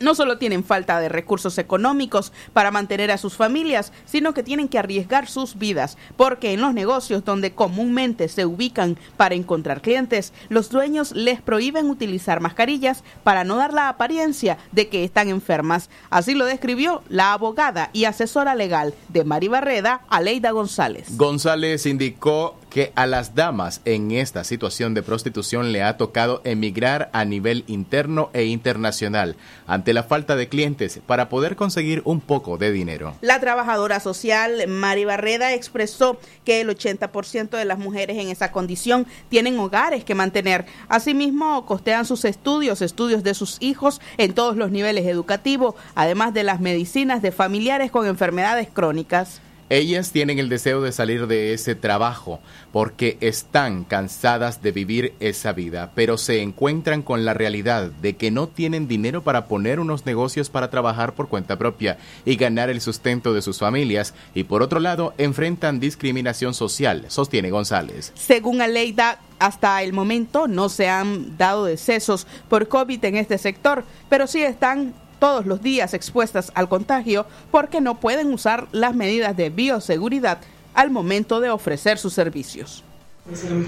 no 0.00 0.14
solo 0.14 0.38
tienen 0.38 0.64
falta 0.64 0.98
de 0.98 1.08
recursos 1.08 1.58
económicos 1.58 2.32
para 2.52 2.70
mantener 2.70 3.10
a 3.10 3.18
sus 3.18 3.34
familias, 3.34 3.92
sino 4.06 4.34
que 4.34 4.42
tienen 4.42 4.68
que 4.68 4.78
arriesgar 4.78 5.28
sus 5.28 5.58
vidas, 5.58 5.98
porque 6.16 6.52
en 6.52 6.60
los 6.60 6.74
negocios 6.74 7.24
donde 7.24 7.52
comúnmente 7.52 8.28
se 8.28 8.46
ubican 8.46 8.98
para 9.16 9.34
encontrar 9.34 9.82
clientes, 9.82 10.32
los 10.48 10.70
dueños 10.70 11.12
les 11.12 11.40
prohíben 11.40 11.90
utilizar 11.90 12.40
mascarillas 12.40 13.04
para 13.22 13.44
no 13.44 13.56
dar 13.56 13.72
la 13.72 13.88
apariencia 13.88 14.58
de 14.72 14.88
que 14.88 15.04
están 15.04 15.28
enfermas. 15.28 15.90
Así 16.08 16.34
lo 16.34 16.46
describió 16.46 17.02
la 17.08 17.32
abogada 17.34 17.90
y 17.92 18.04
asesora 18.04 18.54
legal 18.54 18.94
de 19.08 19.24
Mari 19.24 19.48
Barreda, 19.48 20.02
Aleida 20.08 20.50
González. 20.50 21.16
González 21.16 21.84
indicó 21.84 22.56
que 22.70 22.92
a 22.94 23.06
las 23.06 23.34
damas 23.34 23.82
en 23.84 24.12
esta 24.12 24.44
situación 24.44 24.94
de 24.94 25.02
prostitución 25.02 25.72
le 25.72 25.82
ha 25.82 25.96
tocado 25.96 26.40
emigrar 26.44 27.10
a 27.12 27.24
nivel 27.24 27.64
interno 27.66 28.30
e 28.32 28.44
internacional 28.44 29.36
ante 29.66 29.92
la 29.92 30.04
falta 30.04 30.36
de 30.36 30.48
clientes 30.48 31.00
para 31.06 31.28
poder 31.28 31.56
conseguir 31.56 32.00
un 32.04 32.20
poco 32.20 32.56
de 32.56 32.72
dinero. 32.72 33.14
La 33.20 33.40
trabajadora 33.40 34.00
social 34.00 34.66
Mari 34.68 35.04
Barreda 35.04 35.52
expresó 35.52 36.18
que 36.44 36.60
el 36.60 36.68
80% 36.68 37.50
de 37.50 37.64
las 37.64 37.78
mujeres 37.78 38.16
en 38.18 38.28
esa 38.28 38.52
condición 38.52 39.06
tienen 39.28 39.58
hogares 39.58 40.04
que 40.04 40.14
mantener. 40.14 40.66
Asimismo, 40.88 41.66
costean 41.66 42.06
sus 42.06 42.24
estudios, 42.24 42.82
estudios 42.82 43.22
de 43.22 43.34
sus 43.34 43.56
hijos 43.60 44.00
en 44.16 44.32
todos 44.32 44.56
los 44.56 44.70
niveles 44.70 45.06
educativos, 45.06 45.74
además 45.94 46.32
de 46.32 46.44
las 46.44 46.60
medicinas 46.60 47.22
de 47.22 47.32
familiares 47.32 47.90
con 47.90 48.06
enfermedades 48.06 48.68
crónicas. 48.72 49.40
Ellas 49.72 50.10
tienen 50.10 50.40
el 50.40 50.48
deseo 50.48 50.82
de 50.82 50.90
salir 50.90 51.28
de 51.28 51.54
ese 51.54 51.76
trabajo 51.76 52.40
porque 52.72 53.16
están 53.20 53.84
cansadas 53.84 54.62
de 54.62 54.72
vivir 54.72 55.14
esa 55.20 55.52
vida, 55.52 55.92
pero 55.94 56.18
se 56.18 56.42
encuentran 56.42 57.02
con 57.02 57.24
la 57.24 57.34
realidad 57.34 57.84
de 57.84 58.16
que 58.16 58.32
no 58.32 58.48
tienen 58.48 58.88
dinero 58.88 59.22
para 59.22 59.46
poner 59.46 59.78
unos 59.78 60.06
negocios 60.06 60.50
para 60.50 60.70
trabajar 60.70 61.14
por 61.14 61.28
cuenta 61.28 61.56
propia 61.56 61.98
y 62.24 62.34
ganar 62.34 62.68
el 62.68 62.80
sustento 62.80 63.32
de 63.32 63.42
sus 63.42 63.60
familias 63.60 64.12
y 64.34 64.42
por 64.42 64.60
otro 64.62 64.80
lado 64.80 65.14
enfrentan 65.18 65.78
discriminación 65.78 66.52
social, 66.52 67.04
sostiene 67.06 67.52
González. 67.52 68.12
Según 68.16 68.62
Aleida, 68.62 69.20
hasta 69.38 69.84
el 69.84 69.92
momento 69.92 70.48
no 70.48 70.68
se 70.68 70.88
han 70.88 71.38
dado 71.38 71.66
decesos 71.66 72.26
por 72.48 72.66
COVID 72.66 73.04
en 73.04 73.14
este 73.14 73.38
sector, 73.38 73.84
pero 74.08 74.26
sí 74.26 74.42
están 74.42 74.94
todos 75.20 75.46
los 75.46 75.62
días 75.62 75.94
expuestas 75.94 76.50
al 76.54 76.68
contagio 76.68 77.26
porque 77.52 77.80
no 77.80 78.00
pueden 78.00 78.32
usar 78.32 78.66
las 78.72 78.96
medidas 78.96 79.36
de 79.36 79.50
bioseguridad 79.50 80.38
al 80.74 80.90
momento 80.90 81.40
de 81.40 81.50
ofrecer 81.50 81.98
sus 81.98 82.14
servicios. 82.14 82.82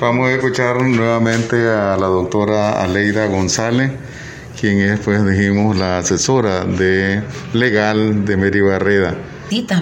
Vamos 0.01 0.29
a 0.29 0.33
escuchar 0.33 0.83
nuevamente 0.83 1.57
a 1.69 1.97
la 1.97 2.07
doctora 2.07 2.83
Aleida 2.83 3.27
González, 3.27 3.93
quien 4.59 4.81
es, 4.81 4.99
pues 5.01 5.25
dijimos, 5.25 5.77
la 5.77 5.99
asesora 5.99 6.65
de 6.65 7.23
legal 7.53 8.25
de 8.25 8.37
Mary 8.37 8.61
Barreda. 8.61 9.15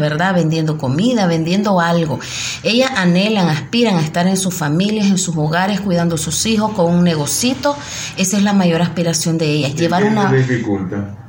¿verdad? 0.01 0.35
Vendiendo 0.35 0.77
comida, 0.79 1.27
vendiendo 1.27 1.81
algo. 1.81 2.19
Ellas 2.63 2.91
anhelan, 2.97 3.49
aspiran 3.49 3.97
a 3.97 4.03
estar 4.03 4.27
en 4.27 4.37
sus 4.37 4.55
familias, 4.55 5.07
en 5.07 5.19
sus 5.19 5.37
hogares, 5.37 5.81
cuidando 5.81 6.17
a 6.17 6.19
sus 6.19 6.45
hijos 6.47 6.73
con 6.73 6.93
un 6.93 7.05
negocito. 7.05 7.77
Esa 8.17 8.37
es 8.37 8.43
la 8.43 8.53
mayor 8.53 8.83
aspiración 8.83 9.39
de 9.39 9.47
ellas. 9.47 9.75
Llevar 9.77 10.05
una 10.05 10.33
dificultad? 10.33 11.20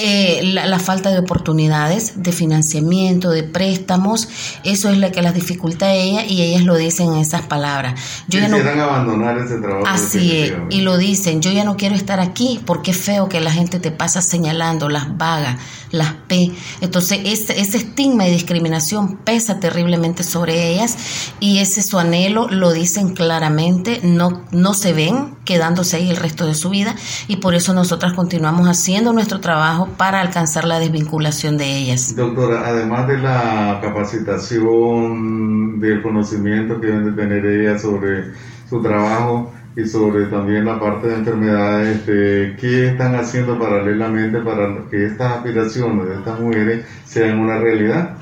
Eh, 0.00 0.42
la, 0.44 0.64
la, 0.66 0.78
falta 0.78 1.10
de 1.10 1.18
oportunidades, 1.18 2.22
de 2.22 2.30
financiamiento, 2.30 3.30
de 3.30 3.42
préstamos, 3.42 4.28
eso 4.62 4.90
es 4.90 4.98
lo 4.98 5.10
que 5.10 5.22
las 5.22 5.34
dificulta 5.34 5.86
a 5.86 5.92
ella 5.92 6.24
y 6.24 6.40
ellas 6.40 6.62
lo 6.62 6.76
dicen 6.76 7.14
en 7.14 7.16
esas 7.16 7.42
palabras. 7.42 8.00
Yo 8.28 8.38
Quisieran 8.38 8.64
ya 8.64 8.74
no, 8.76 8.84
abandonar 8.84 9.36
ese 9.38 9.58
trabajo. 9.58 9.84
Así 9.88 10.36
es, 10.36 10.52
y 10.70 10.82
lo 10.82 10.98
dicen, 10.98 11.42
yo 11.42 11.50
ya 11.50 11.64
no 11.64 11.76
quiero 11.76 11.96
estar 11.96 12.20
aquí 12.20 12.60
porque 12.64 12.92
es 12.92 12.98
feo 12.98 13.28
que 13.28 13.40
la 13.40 13.50
gente 13.50 13.80
te 13.80 13.90
pasa 13.90 14.22
señalando 14.22 14.88
las 14.88 15.18
vagas, 15.18 15.56
las 15.90 16.12
P. 16.28 16.52
Entonces 16.80 17.18
ese, 17.24 17.60
ese 17.60 17.78
estigma 17.78 18.28
y 18.28 18.30
discriminación 18.30 19.16
pesa 19.16 19.58
terriblemente 19.58 20.22
sobre 20.22 20.70
ellas 20.70 20.96
y 21.40 21.58
ese 21.58 21.82
su 21.82 21.98
anhelo 21.98 22.46
lo 22.46 22.72
dicen 22.72 23.14
claramente, 23.14 23.98
no, 24.04 24.44
no 24.52 24.74
se 24.74 24.92
ven 24.92 25.34
quedándose 25.44 25.96
ahí 25.96 26.08
el 26.08 26.16
resto 26.16 26.46
de 26.46 26.54
su 26.54 26.70
vida 26.70 26.94
y 27.26 27.36
por 27.36 27.56
eso 27.56 27.72
nosotras 27.72 28.12
continuamos 28.12 28.68
haciendo 28.68 29.12
nuestro 29.12 29.40
trabajo 29.40 29.87
para 29.96 30.20
alcanzar 30.20 30.64
la 30.64 30.78
desvinculación 30.78 31.56
de 31.56 31.78
ellas. 31.78 32.14
Doctora, 32.16 32.66
además 32.66 33.08
de 33.08 33.18
la 33.18 33.78
capacitación, 33.82 35.80
del 35.80 36.02
conocimiento 36.02 36.80
que 36.80 36.88
deben 36.88 37.04
de 37.04 37.22
tener 37.22 37.46
ellas 37.46 37.82
sobre 37.82 38.32
su 38.68 38.82
trabajo 38.82 39.52
y 39.76 39.86
sobre 39.86 40.26
también 40.26 40.64
la 40.64 40.80
parte 40.80 41.06
de 41.08 41.14
enfermedades, 41.14 41.98
este, 41.98 42.56
¿qué 42.60 42.88
están 42.88 43.14
haciendo 43.14 43.58
paralelamente 43.58 44.40
para 44.40 44.88
que 44.90 45.06
estas 45.06 45.36
aspiraciones 45.36 46.08
de 46.08 46.14
estas 46.16 46.40
mujeres 46.40 46.84
sean 47.04 47.38
una 47.38 47.58
realidad? 47.58 48.16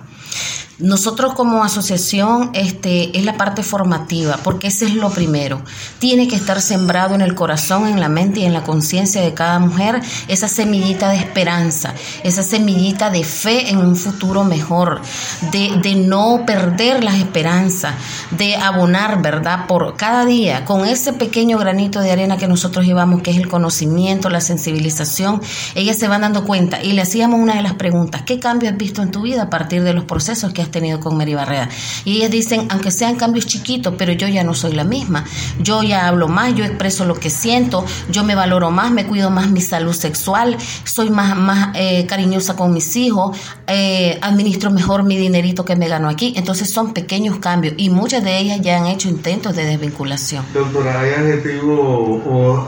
Nosotros 0.78 1.32
como 1.32 1.64
asociación 1.64 2.50
este, 2.52 3.16
es 3.16 3.24
la 3.24 3.38
parte 3.38 3.62
formativa, 3.62 4.38
porque 4.44 4.66
ese 4.66 4.84
es 4.84 4.94
lo 4.94 5.08
primero. 5.08 5.62
Tiene 6.00 6.28
que 6.28 6.36
estar 6.36 6.60
sembrado 6.60 7.14
en 7.14 7.22
el 7.22 7.34
corazón, 7.34 7.88
en 7.88 7.98
la 7.98 8.10
mente 8.10 8.40
y 8.40 8.44
en 8.44 8.52
la 8.52 8.62
conciencia 8.62 9.22
de 9.22 9.32
cada 9.32 9.58
mujer 9.58 10.02
esa 10.28 10.48
semillita 10.48 11.08
de 11.08 11.16
esperanza, 11.16 11.94
esa 12.24 12.42
semillita 12.42 13.08
de 13.08 13.24
fe 13.24 13.70
en 13.70 13.78
un 13.78 13.96
futuro 13.96 14.44
mejor, 14.44 15.00
de, 15.50 15.78
de 15.80 15.94
no 15.94 16.44
perder 16.44 17.02
las 17.02 17.14
esperanzas, 17.14 17.94
de 18.32 18.56
abonar, 18.56 19.22
¿verdad? 19.22 19.66
Por 19.66 19.96
cada 19.96 20.26
día, 20.26 20.66
con 20.66 20.84
ese 20.84 21.14
pequeño 21.14 21.56
granito 21.56 22.00
de 22.00 22.10
arena 22.10 22.36
que 22.36 22.48
nosotros 22.48 22.84
llevamos, 22.84 23.22
que 23.22 23.30
es 23.30 23.38
el 23.38 23.48
conocimiento, 23.48 24.28
la 24.28 24.42
sensibilización, 24.42 25.40
ellas 25.74 25.96
se 25.96 26.06
van 26.06 26.20
dando 26.20 26.44
cuenta. 26.44 26.82
Y 26.82 26.92
le 26.92 27.00
hacíamos 27.00 27.40
una 27.40 27.54
de 27.54 27.62
las 27.62 27.74
preguntas, 27.74 28.24
¿qué 28.26 28.38
cambio 28.38 28.68
has 28.68 28.76
visto 28.76 29.00
en 29.00 29.10
tu 29.10 29.22
vida 29.22 29.44
a 29.44 29.48
partir 29.48 29.82
de 29.82 29.94
los 29.94 30.04
procesos 30.04 30.52
que 30.52 30.65
tenido 30.70 31.00
con 31.00 31.16
Mary 31.16 31.34
Barrera. 31.34 31.68
Y 32.04 32.18
ellas 32.18 32.30
dicen, 32.30 32.68
aunque 32.70 32.90
sean 32.90 33.16
cambios 33.16 33.46
chiquitos, 33.46 33.94
pero 33.96 34.12
yo 34.12 34.28
ya 34.28 34.44
no 34.44 34.54
soy 34.54 34.72
la 34.72 34.84
misma. 34.84 35.24
Yo 35.58 35.82
ya 35.82 36.08
hablo 36.08 36.28
más, 36.28 36.54
yo 36.54 36.64
expreso 36.64 37.04
lo 37.04 37.14
que 37.14 37.30
siento, 37.30 37.84
yo 38.10 38.24
me 38.24 38.34
valoro 38.34 38.70
más, 38.70 38.90
me 38.90 39.06
cuido 39.06 39.30
más 39.30 39.50
mi 39.50 39.60
salud 39.60 39.92
sexual, 39.92 40.56
soy 40.84 41.10
más, 41.10 41.36
más 41.36 41.70
eh, 41.74 42.06
cariñosa 42.06 42.56
con 42.56 42.72
mis 42.72 42.96
hijos, 42.96 43.36
eh, 43.66 44.18
administro 44.22 44.70
mejor 44.70 45.04
mi 45.04 45.16
dinerito 45.16 45.64
que 45.64 45.76
me 45.76 45.88
gano 45.88 46.08
aquí. 46.08 46.34
Entonces 46.36 46.70
son 46.70 46.92
pequeños 46.92 47.38
cambios 47.38 47.74
y 47.76 47.90
muchas 47.90 48.24
de 48.24 48.38
ellas 48.38 48.60
ya 48.60 48.78
han 48.78 48.86
hecho 48.86 49.08
intentos 49.08 49.54
de 49.56 49.64
desvinculación. 49.64 50.44
Doctora, 50.52 51.00
¿hay 51.00 51.10
adjetivos 51.10 52.20
o, 52.26 52.66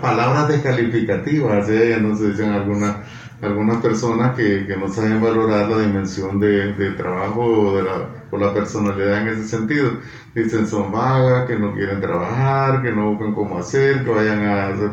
palabras 0.00 0.48
descalificativas? 0.48 1.68
Ellas 1.68 2.00
no 2.00 2.16
se 2.16 2.30
dicen 2.30 2.50
alguna 2.52 3.02
algunas 3.42 3.80
personas 3.80 4.34
que, 4.36 4.66
que, 4.66 4.76
no 4.76 4.88
saben 4.88 5.22
valorar 5.22 5.68
la 5.68 5.78
dimensión 5.78 6.40
de, 6.40 6.72
de 6.74 6.90
trabajo 6.92 7.42
o, 7.42 7.76
de 7.76 7.84
la, 7.84 8.08
o 8.30 8.36
la 8.36 8.52
personalidad 8.52 9.22
en 9.22 9.28
ese 9.28 9.48
sentido. 9.48 9.92
Dicen 10.34 10.66
son 10.66 10.90
vagas, 10.90 11.46
que 11.46 11.58
no 11.58 11.72
quieren 11.74 12.00
trabajar, 12.00 12.82
que 12.82 12.90
no 12.90 13.10
buscan 13.10 13.34
cómo 13.34 13.58
hacer, 13.58 14.04
que 14.04 14.10
vayan 14.10 14.44
a 14.44 14.68
hacer... 14.68 14.90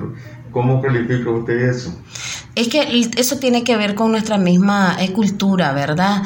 ¿Cómo 0.51 0.81
califica 0.81 1.29
usted 1.31 1.69
eso? 1.69 2.01
Es 2.55 2.69
que 2.69 3.09
eso 3.17 3.39
tiene 3.39 3.65
que 3.65 3.75
ver 3.75 3.93
con 3.93 4.11
nuestra 4.11 4.37
misma 4.37 4.95
eh, 4.97 5.11
cultura, 5.11 5.73
¿verdad? 5.73 6.21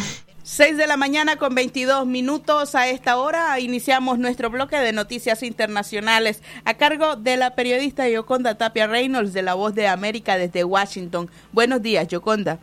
6 0.50 0.78
de 0.78 0.88
la 0.88 0.98
mañana 0.98 1.36
con 1.36 1.54
22 1.54 2.08
minutos 2.08 2.74
a 2.74 2.88
esta 2.88 3.18
hora 3.18 3.60
iniciamos 3.60 4.18
nuestro 4.18 4.50
bloque 4.50 4.78
de 4.78 4.94
noticias 4.94 5.44
internacionales 5.44 6.42
a 6.66 6.74
cargo 6.74 7.16
de 7.16 7.38
la 7.38 7.54
periodista 7.54 8.10
Yoconda 8.10 8.58
Tapia 8.58 8.88
Reynolds 8.88 9.34
de 9.34 9.44
La 9.44 9.54
Voz 9.54 9.76
de 9.76 9.88
América 9.88 10.40
desde 10.40 10.64
Washington. 10.64 11.30
Buenos 11.52 11.84
días, 11.84 12.08
Yoconda. 12.08 12.58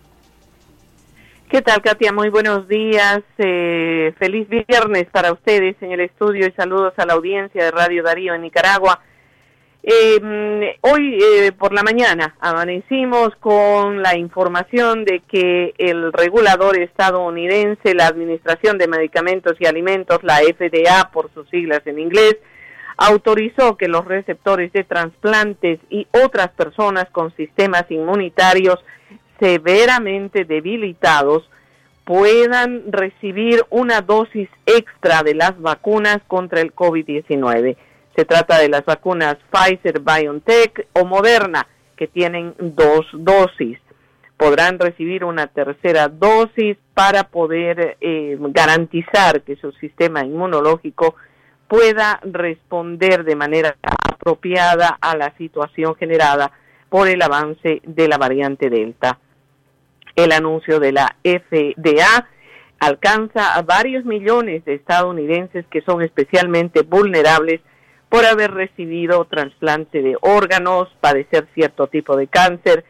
¿Qué 1.49 1.63
tal, 1.63 1.81
Katia? 1.81 2.13
Muy 2.13 2.29
buenos 2.29 2.67
días. 2.67 3.23
Eh, 3.39 4.13
feliz 4.19 4.49
viernes 4.49 5.07
para 5.13 5.33
ustedes 5.33 5.77
en 5.81 5.93
el 5.93 6.01
estudio 6.01 6.49
y 6.49 6.53
saludos 6.53 6.93
a 6.97 7.07
la 7.07 7.13
audiencia 7.13 7.63
de 7.63 7.71
Radio 7.71 8.03
Darío 8.03 8.35
en 8.35 8.43
Nicaragua. 8.43 9.01
Eh, 9.89 10.79
hoy 10.81 11.17
eh, 11.23 11.53
por 11.53 11.73
la 11.73 11.85
mañana 11.85 12.35
amanecimos 12.41 13.31
con 13.39 14.03
la 14.03 14.19
información 14.19 15.05
de 15.05 15.23
que 15.29 15.75
el 15.79 16.13
regulador 16.13 16.77
estadounidense, 16.77 17.95
la 17.95 18.09
Administración 18.09 18.79
de 18.79 18.89
Medicamentos 18.89 19.53
y 19.61 19.67
Alimentos, 19.67 20.19
la 20.25 20.39
FDA 20.39 21.13
por 21.13 21.33
sus 21.33 21.49
siglas 21.51 21.83
en 21.87 22.01
inglés, 22.01 22.37
autorizó 22.97 23.77
que 23.77 23.87
los 23.87 24.05
receptores 24.07 24.73
de 24.73 24.83
trasplantes 24.83 25.79
y 25.89 26.09
otras 26.11 26.49
personas 26.49 27.09
con 27.13 27.33
sistemas 27.37 27.85
inmunitarios 27.89 28.85
severamente 29.39 30.45
debilitados 30.45 31.49
puedan 32.03 32.91
recibir 32.91 33.63
una 33.71 34.01
dosis 34.01 34.49
extra 34.65 35.23
de 35.23 35.35
las 35.37 35.61
vacunas 35.61 36.19
contra 36.27 36.61
el 36.61 36.75
COVID-19. 36.75 37.77
Se 38.17 38.25
trata 38.25 38.59
de 38.59 38.71
las 38.71 38.85
vacunas 38.87 39.37
Pfizer, 39.51 40.01
BioNTech 40.01 40.89
o 40.95 41.05
Moderna, 41.05 41.67
que 41.97 42.09
tienen 42.09 42.55
dos 42.59 43.07
dosis. 43.13 43.79
podrán 44.39 44.79
recibir 44.79 45.25
una 45.25 45.47
tercera 45.47 46.09
dosis 46.09 46.77
para 46.93 47.25
poder 47.25 47.97
eh, 48.01 48.37
garantizar 48.39 49.41
que 49.43 49.57
su 49.57 49.73
sistema 49.73 50.25
inmunológico 50.25 51.15
pueda 51.69 52.21
responder 52.23 53.25
de 53.25 53.35
manera 53.35 53.77
apropiada 53.83 54.99
a 55.01 55.17
la 55.17 55.35
situación 55.39 55.95
generada 55.95 56.53
por 56.91 57.09
el 57.09 57.23
avance 57.23 57.81
de 57.83 58.09
la 58.09 58.19
variante 58.19 58.69
Delta. 58.69 59.19
El 60.15 60.33
anuncio 60.33 60.81
de 60.81 60.93
la 60.93 61.17
FDA 61.23 62.29
alcanza 62.79 63.55
a 63.55 63.63
varios 63.63 64.05
millones 64.05 64.65
de 64.67 64.75
estadounidenses 64.75 65.67
que 65.71 65.81
son 65.81 66.03
especialmente 66.03 66.83
vulnerables 66.83 67.61
por 68.09 68.25
haber 68.25 68.53
recibido 68.53 69.25
trasplante 69.25 70.03
de 70.03 70.17
órganos, 70.21 70.89
padecer 71.01 71.49
cierto 71.55 71.87
tipo 71.87 72.17
de 72.17 72.27
cáncer 72.29 72.85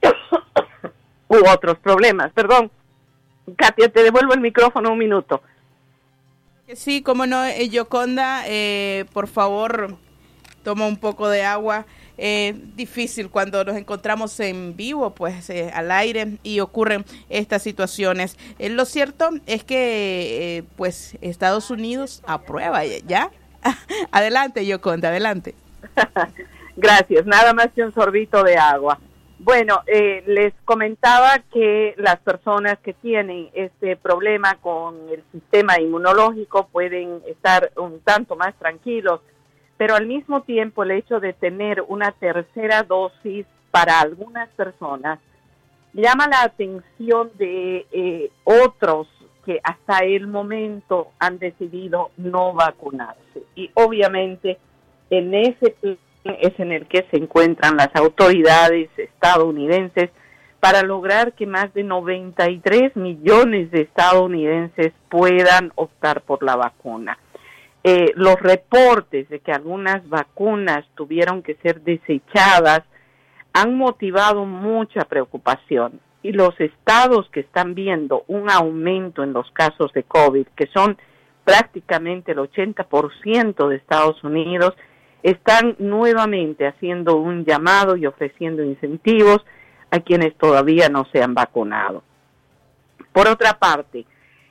u 1.28 1.36
otros 1.48 1.78
problemas. 1.78 2.32
Perdón, 2.32 2.70
Katia, 3.56 3.88
te 3.88 4.02
devuelvo 4.02 4.32
el 4.34 4.40
micrófono 4.40 4.92
un 4.92 4.98
minuto. 4.98 5.42
Sí, 6.74 7.02
como 7.02 7.26
no, 7.26 7.44
eh, 7.44 7.68
Yoconda, 7.68 8.44
eh, 8.46 9.04
por 9.12 9.26
favor, 9.26 9.96
toma 10.62 10.86
un 10.86 10.96
poco 10.96 11.28
de 11.28 11.42
agua. 11.42 11.86
Eh, 12.18 12.54
difícil 12.76 13.30
cuando 13.30 13.64
nos 13.64 13.76
encontramos 13.76 14.38
en 14.38 14.76
vivo, 14.76 15.14
pues 15.14 15.48
eh, 15.50 15.70
al 15.72 15.90
aire 15.90 16.38
y 16.42 16.60
ocurren 16.60 17.04
estas 17.28 17.62
situaciones. 17.62 18.36
Eh, 18.58 18.68
lo 18.68 18.84
cierto 18.84 19.30
es 19.46 19.64
que, 19.64 20.64
pues, 20.76 21.16
Estados 21.20 21.70
Unidos 21.70 22.22
aprueba 22.26 22.84
ya. 22.84 23.30
adelante, 24.10 24.66
Yoconda, 24.66 25.08
adelante. 25.08 25.54
Gracias, 26.76 27.26
nada 27.26 27.52
más 27.52 27.68
que 27.74 27.84
un 27.84 27.92
sorbito 27.92 28.42
de 28.42 28.56
agua. 28.56 28.98
Bueno, 29.38 29.80
eh, 29.86 30.22
les 30.26 30.54
comentaba 30.64 31.40
que 31.52 31.94
las 31.98 32.20
personas 32.20 32.78
que 32.78 32.92
tienen 32.94 33.50
este 33.54 33.96
problema 33.96 34.54
con 34.60 34.94
el 35.10 35.22
sistema 35.32 35.80
inmunológico 35.80 36.68
pueden 36.68 37.20
estar 37.26 37.72
un 37.76 38.00
tanto 38.00 38.36
más 38.36 38.54
tranquilos, 38.54 39.20
pero 39.76 39.96
al 39.96 40.06
mismo 40.06 40.42
tiempo 40.42 40.84
el 40.84 40.92
hecho 40.92 41.18
de 41.18 41.32
tener 41.32 41.82
una 41.88 42.12
tercera 42.12 42.84
dosis 42.84 43.44
para 43.72 44.00
algunas 44.00 44.48
personas 44.50 45.18
llama 45.92 46.26
la 46.28 46.42
atención 46.42 47.30
de 47.36 47.86
eh, 47.92 48.30
otros 48.44 49.08
que 49.44 49.60
hasta 49.62 49.98
el 49.98 50.26
momento 50.26 51.08
han 51.18 51.38
decidido 51.38 52.10
no 52.16 52.52
vacunarse. 52.52 53.42
Y 53.54 53.70
obviamente 53.74 54.58
en 55.10 55.34
ese 55.34 55.70
plan 55.80 55.98
es 56.24 56.58
en 56.58 56.72
el 56.72 56.86
que 56.86 57.04
se 57.10 57.16
encuentran 57.16 57.76
las 57.76 57.94
autoridades 57.94 58.88
estadounidenses 58.96 60.10
para 60.60 60.82
lograr 60.82 61.32
que 61.32 61.46
más 61.46 61.74
de 61.74 61.82
93 61.82 62.94
millones 62.94 63.70
de 63.72 63.82
estadounidenses 63.82 64.92
puedan 65.08 65.72
optar 65.74 66.22
por 66.22 66.44
la 66.44 66.54
vacuna. 66.54 67.18
Eh, 67.82 68.12
los 68.14 68.36
reportes 68.36 69.28
de 69.28 69.40
que 69.40 69.50
algunas 69.50 70.08
vacunas 70.08 70.84
tuvieron 70.94 71.42
que 71.42 71.56
ser 71.56 71.80
desechadas 71.80 72.82
han 73.52 73.76
motivado 73.76 74.44
mucha 74.44 75.04
preocupación 75.04 76.00
y 76.22 76.32
los 76.32 76.58
estados 76.60 77.28
que 77.30 77.40
están 77.40 77.74
viendo 77.74 78.24
un 78.28 78.50
aumento 78.50 79.22
en 79.22 79.32
los 79.32 79.50
casos 79.50 79.92
de 79.92 80.04
COVID, 80.04 80.46
que 80.56 80.66
son 80.68 80.96
prácticamente 81.44 82.32
el 82.32 82.38
80% 82.38 83.68
de 83.68 83.76
Estados 83.76 84.22
Unidos, 84.22 84.74
están 85.22 85.76
nuevamente 85.78 86.66
haciendo 86.66 87.16
un 87.16 87.44
llamado 87.44 87.96
y 87.96 88.06
ofreciendo 88.06 88.62
incentivos 88.62 89.44
a 89.90 90.00
quienes 90.00 90.36
todavía 90.36 90.88
no 90.88 91.06
se 91.12 91.22
han 91.22 91.34
vacunado. 91.34 92.02
Por 93.12 93.28
otra 93.28 93.58
parte, 93.58 94.06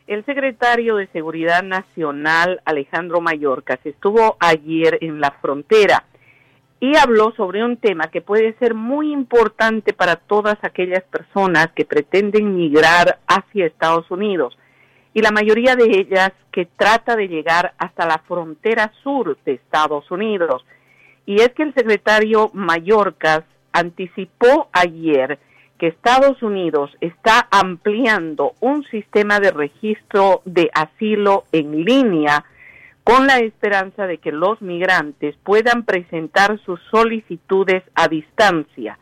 el 0.07 0.25
secretario 0.25 0.97
de 0.97 1.07
Seguridad 1.07 1.63
Nacional, 1.63 2.61
Alejandro 2.65 3.21
Mayorkas, 3.21 3.79
estuvo 3.85 4.37
ayer 4.39 4.97
en 5.01 5.21
la 5.21 5.31
frontera 5.41 6.03
y 6.81 6.97
habló 6.97 7.31
sobre 7.37 7.63
un 7.63 7.77
tema 7.77 8.07
que 8.07 8.21
puede 8.21 8.53
ser 8.57 8.73
muy 8.73 9.13
importante 9.13 9.93
para 9.93 10.15
todas 10.15 10.57
aquellas 10.63 11.03
personas 11.03 11.67
que 11.75 11.85
pretenden 11.85 12.55
migrar 12.55 13.19
hacia 13.27 13.67
Estados 13.67 14.09
Unidos 14.09 14.57
y 15.13 15.21
la 15.21 15.29
mayoría 15.29 15.75
de 15.75 15.85
ellas 15.85 16.31
que 16.51 16.65
trata 16.65 17.15
de 17.15 17.27
llegar 17.27 17.75
hasta 17.77 18.07
la 18.07 18.17
frontera 18.27 18.91
sur 19.03 19.37
de 19.45 19.53
Estados 19.53 20.09
Unidos. 20.09 20.65
Y 21.27 21.35
es 21.35 21.49
que 21.49 21.63
el 21.63 21.73
secretario 21.75 22.49
Mayorkas 22.53 23.43
anticipó 23.71 24.69
ayer 24.71 25.37
que 25.77 25.87
Estados 25.87 26.41
Unidos 26.41 26.89
está 26.99 27.47
ampliando 27.51 28.53
un 28.59 28.83
sistema 28.85 29.39
de 29.39 29.51
registro 29.51 30.41
de 30.45 30.71
asilo 30.73 31.43
en 31.51 31.85
línea 31.85 32.43
con 33.03 33.27
la 33.27 33.39
esperanza 33.39 34.07
de 34.07 34.19
que 34.19 34.31
los 34.31 34.61
migrantes 34.61 35.35
puedan 35.43 35.83
presentar 35.83 36.59
sus 36.65 36.79
solicitudes 36.91 37.83
a 37.95 38.07
distancia. 38.07 38.99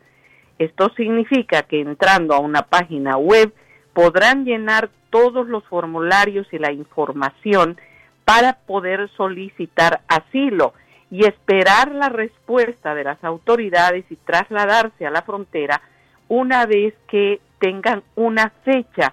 Esto 0.58 0.90
significa 0.96 1.62
que 1.62 1.80
entrando 1.80 2.34
a 2.34 2.38
una 2.40 2.62
página 2.62 3.16
web 3.16 3.52
podrán 3.92 4.44
llenar 4.44 4.90
todos 5.10 5.48
los 5.48 5.64
formularios 5.64 6.46
y 6.52 6.58
la 6.58 6.72
información 6.72 7.78
para 8.24 8.54
poder 8.54 9.10
solicitar 9.16 10.02
asilo 10.08 10.72
y 11.10 11.24
esperar 11.26 11.92
la 11.92 12.08
respuesta 12.08 12.94
de 12.94 13.04
las 13.04 13.22
autoridades 13.24 14.04
y 14.10 14.16
trasladarse 14.16 15.06
a 15.06 15.10
la 15.10 15.22
frontera 15.22 15.82
una 16.28 16.64
vez 16.66 16.94
que 17.08 17.40
tengan 17.58 18.02
una 18.14 18.52
fecha 18.64 19.12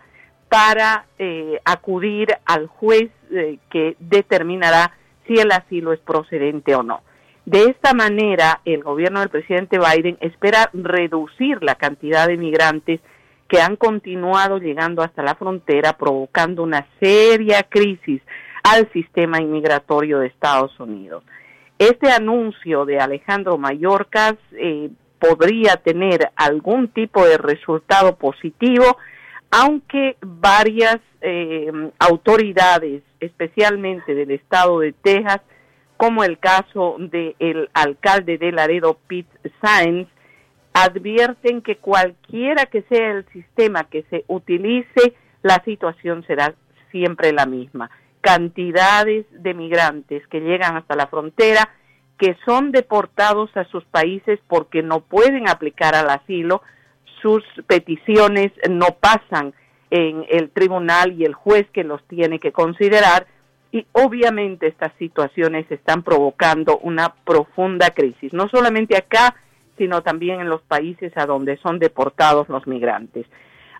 para 0.49 1.05
eh, 1.19 1.59
acudir 1.65 2.29
al 2.45 2.67
juez 2.67 3.09
eh, 3.31 3.57
que 3.69 3.95
determinará 3.99 4.93
si 5.25 5.33
el 5.33 5.51
asilo 5.51 5.93
es 5.93 5.99
procedente 5.99 6.75
o 6.75 6.83
no. 6.83 7.01
De 7.45 7.63
esta 7.65 7.93
manera, 7.93 8.61
el 8.65 8.83
gobierno 8.83 9.21
del 9.21 9.29
presidente 9.29 9.79
Biden 9.79 10.17
espera 10.19 10.69
reducir 10.73 11.63
la 11.63 11.75
cantidad 11.75 12.27
de 12.27 12.37
migrantes 12.37 12.99
que 13.47 13.61
han 13.61 13.77
continuado 13.77 14.57
llegando 14.57 15.01
hasta 15.01 15.23
la 15.23 15.35
frontera, 15.35 15.93
provocando 15.93 16.63
una 16.63 16.85
seria 16.99 17.63
crisis 17.63 18.21
al 18.63 18.91
sistema 18.91 19.39
inmigratorio 19.41 20.19
de 20.19 20.27
Estados 20.27 20.77
Unidos. 20.79 21.23
Este 21.79 22.11
anuncio 22.11 22.85
de 22.85 22.99
Alejandro 22.99 23.57
Mayorkas 23.57 24.35
eh, 24.51 24.89
podría 25.19 25.77
tener 25.77 26.31
algún 26.35 26.89
tipo 26.89 27.25
de 27.25 27.37
resultado 27.37 28.15
positivo, 28.17 28.97
aunque 29.51 30.17
varias 30.21 30.97
eh, 31.21 31.71
autoridades, 31.99 33.03
especialmente 33.19 34.13
del 34.13 34.31
estado 34.31 34.79
de 34.79 34.93
Texas, 34.93 35.41
como 35.97 36.23
el 36.23 36.37
caso 36.37 36.97
del 36.99 37.69
alcalde 37.73 38.37
de 38.37 38.51
Laredo, 38.51 38.99
Pete 39.07 39.51
Sainz, 39.61 40.07
advierten 40.73 41.61
que 41.63 41.77
cualquiera 41.77 42.67
que 42.67 42.83
sea 42.83 43.11
el 43.13 43.25
sistema 43.33 43.85
que 43.85 44.03
se 44.11 44.23
utilice, 44.27 45.15
la 45.41 45.63
situación 45.65 46.23
será 46.27 46.53
siempre 46.91 47.33
la 47.33 47.47
misma. 47.47 47.89
Cantidades 48.21 49.25
de 49.31 49.53
migrantes 49.55 50.27
que 50.27 50.39
llegan 50.39 50.77
hasta 50.77 50.95
la 50.95 51.07
frontera, 51.07 51.69
que 52.19 52.37
son 52.45 52.71
deportados 52.71 53.49
a 53.57 53.65
sus 53.65 53.85
países 53.85 54.39
porque 54.47 54.83
no 54.83 54.99
pueden 55.01 55.49
aplicar 55.49 55.95
al 55.95 56.09
asilo, 56.09 56.61
sus 57.21 57.43
peticiones 57.67 58.51
no 58.69 58.87
pasan 58.99 59.53
en 59.89 60.25
el 60.29 60.49
tribunal 60.49 61.13
y 61.13 61.25
el 61.25 61.33
juez 61.33 61.65
que 61.71 61.83
los 61.83 62.03
tiene 62.07 62.39
que 62.39 62.51
considerar 62.51 63.27
y 63.71 63.85
obviamente 63.91 64.67
estas 64.67 64.91
situaciones 64.97 65.69
están 65.69 66.03
provocando 66.03 66.77
una 66.79 67.13
profunda 67.25 67.89
crisis, 67.91 68.33
no 68.33 68.47
solamente 68.49 68.97
acá, 68.97 69.35
sino 69.77 70.01
también 70.01 70.41
en 70.41 70.49
los 70.49 70.61
países 70.61 71.11
a 71.15 71.25
donde 71.25 71.57
son 71.57 71.79
deportados 71.79 72.49
los 72.49 72.65
migrantes. 72.65 73.25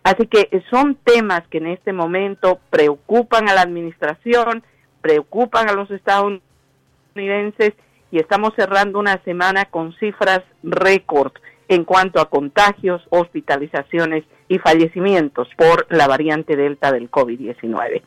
Así 0.03 0.27
que 0.27 0.49
son 0.69 0.95
temas 0.95 1.41
que 1.49 1.57
en 1.57 1.67
este 1.67 1.91
momento 1.91 2.59
preocupan 2.69 3.49
a 3.49 3.53
la 3.53 3.61
administración, 3.61 4.63
preocupan 5.01 5.69
a 5.69 5.73
los 5.73 5.89
estadounidenses 5.91 7.73
y 8.11 8.19
estamos 8.19 8.53
cerrando 8.55 8.99
una 8.99 9.21
semana 9.23 9.65
con 9.65 9.93
cifras 9.93 10.43
récord 10.63 11.33
en 11.67 11.83
cuanto 11.83 12.19
a 12.19 12.29
contagios, 12.29 13.01
hospitalizaciones 13.09 14.23
y 14.47 14.59
fallecimientos 14.59 15.47
por 15.57 15.85
la 15.89 16.07
variante 16.07 16.55
Delta 16.55 16.91
del 16.91 17.11
COVID-19. 17.11 18.01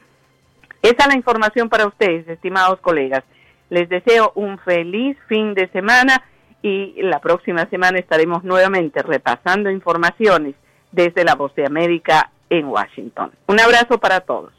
Esa 0.82 0.96
es 0.98 1.06
la 1.06 1.16
información 1.16 1.68
para 1.68 1.86
ustedes, 1.86 2.26
estimados 2.28 2.80
colegas. 2.80 3.22
Les 3.68 3.88
deseo 3.88 4.32
un 4.34 4.58
feliz 4.58 5.16
fin 5.28 5.54
de 5.54 5.68
semana 5.68 6.22
y 6.62 7.02
la 7.02 7.20
próxima 7.20 7.68
semana 7.68 7.98
estaremos 7.98 8.44
nuevamente 8.44 9.02
repasando 9.02 9.70
informaciones 9.70 10.54
desde 10.92 11.24
la 11.24 11.34
Voz 11.34 11.54
de 11.54 11.66
América 11.66 12.30
en 12.48 12.66
Washington. 12.66 13.30
Un 13.46 13.60
abrazo 13.60 13.98
para 13.98 14.20
todos. 14.20 14.52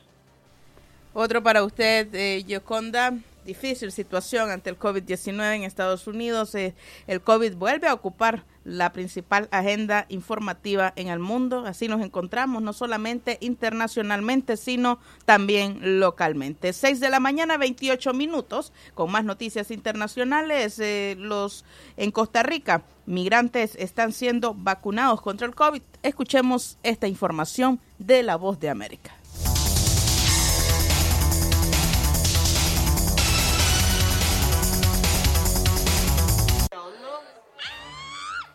Otro 1.14 1.44
para 1.44 1.64
usted, 1.64 2.08
eh. 2.14 2.44
Difícil 3.46 3.92
situación 3.92 4.50
ante 4.52 4.70
el 4.70 4.80
COVID-19 4.80 5.56
en 5.56 5.64
Estados 5.64 6.08
Unidos. 6.08 6.56
Eh, 6.56 6.74
el 7.08 7.22
COVID 7.22 7.56
vuelve 7.56 7.88
a 7.88 7.94
ocupar 7.94 8.46
la 8.64 8.92
principal 8.92 9.48
agenda 9.52 10.06
informativa 10.10 10.94
en 10.96 11.08
el 11.08 11.20
mundo. 11.20 11.66
Así 11.66 11.88
nos 11.88 12.02
encontramos 12.02 12.62
no 12.62 12.74
solamente 12.74 13.38
internacionalmente, 13.42 14.58
sino 14.58 15.00
también 15.26 16.00
localmente. 16.00 16.74
6 16.74 17.00
de 17.00 17.10
la 17.10 17.20
mañana, 17.20 17.58
28 17.58 18.14
minutos, 18.14 18.72
con 18.94 19.12
más 19.12 19.26
noticias 19.26 19.72
internacionales. 19.72 20.80
Eh, 20.80 21.16
los 21.18 21.66
en 21.98 22.12
Costa 22.12 22.44
Rica, 22.44 22.84
migrantes 23.06 23.76
están 23.76 24.14
siendo 24.14 24.54
vacunados 24.54 25.22
contra 25.22 25.48
el 25.48 25.56
COVID. 25.56 25.82
Escuchemos 26.04 26.78
esta 26.84 27.08
información 27.08 27.80
de 27.98 28.24
La 28.24 28.36
Voz 28.36 28.60
de 28.60 28.70
América. 28.70 29.21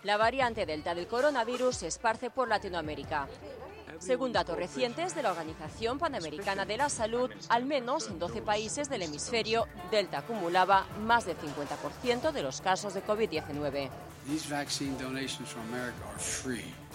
La 0.07 0.16
variante 0.16 0.66
Delta 0.66 0.95
del 0.95 1.09
coronavirus 1.09 1.79
se 1.79 1.88
esparce 1.88 2.31
por 2.31 2.47
Latinoamérica. 2.47 3.27
Según 3.99 4.33
datos 4.33 4.57
recientes 4.57 5.16
de 5.16 5.23
la 5.25 5.33
Organización 5.33 5.99
Panamericana 5.99 6.64
de 6.64 6.77
la 6.77 6.88
Salud, 6.88 7.29
al 7.49 7.64
menos 7.64 8.07
en 8.07 8.21
12 8.21 8.40
países 8.42 8.88
del 8.88 9.03
hemisferio, 9.03 9.66
Delta 9.90 10.19
acumulaba 10.19 10.87
más 11.01 11.27
del 11.27 11.37
50% 11.37 12.31
de 12.31 12.42
los 12.45 12.61
casos 12.61 12.95
de 12.95 13.05
COVID-19. 13.05 13.90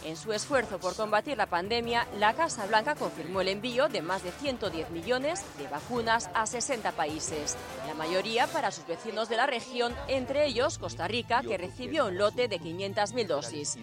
En 0.03 0.17
su 0.17 0.33
esfuerzo 0.33 0.79
por 0.79 0.95
combatir 0.95 1.37
la 1.37 1.45
pandemia, 1.45 2.05
la 2.17 2.33
Casa 2.33 2.65
Blanca 2.65 2.95
confirmó 2.95 3.39
el 3.39 3.47
envío 3.47 3.87
de 3.87 4.01
más 4.01 4.23
de 4.23 4.31
110 4.31 4.89
millones 4.89 5.45
de 5.57 5.67
vacunas 5.67 6.29
a 6.33 6.45
60 6.45 6.91
países, 6.91 7.55
la 7.87 7.93
mayoría 7.93 8.47
para 8.47 8.71
sus 8.71 8.85
vecinos 8.85 9.29
de 9.29 9.37
la 9.37 9.45
región, 9.45 9.95
entre 10.07 10.45
ellos 10.45 10.77
Costa 10.77 11.07
Rica, 11.07 11.41
que 11.41 11.57
recibió 11.57 12.07
un 12.07 12.17
lote 12.17 12.47
de 12.47 12.59
500.000 12.59 13.27
dosis. 13.27 13.77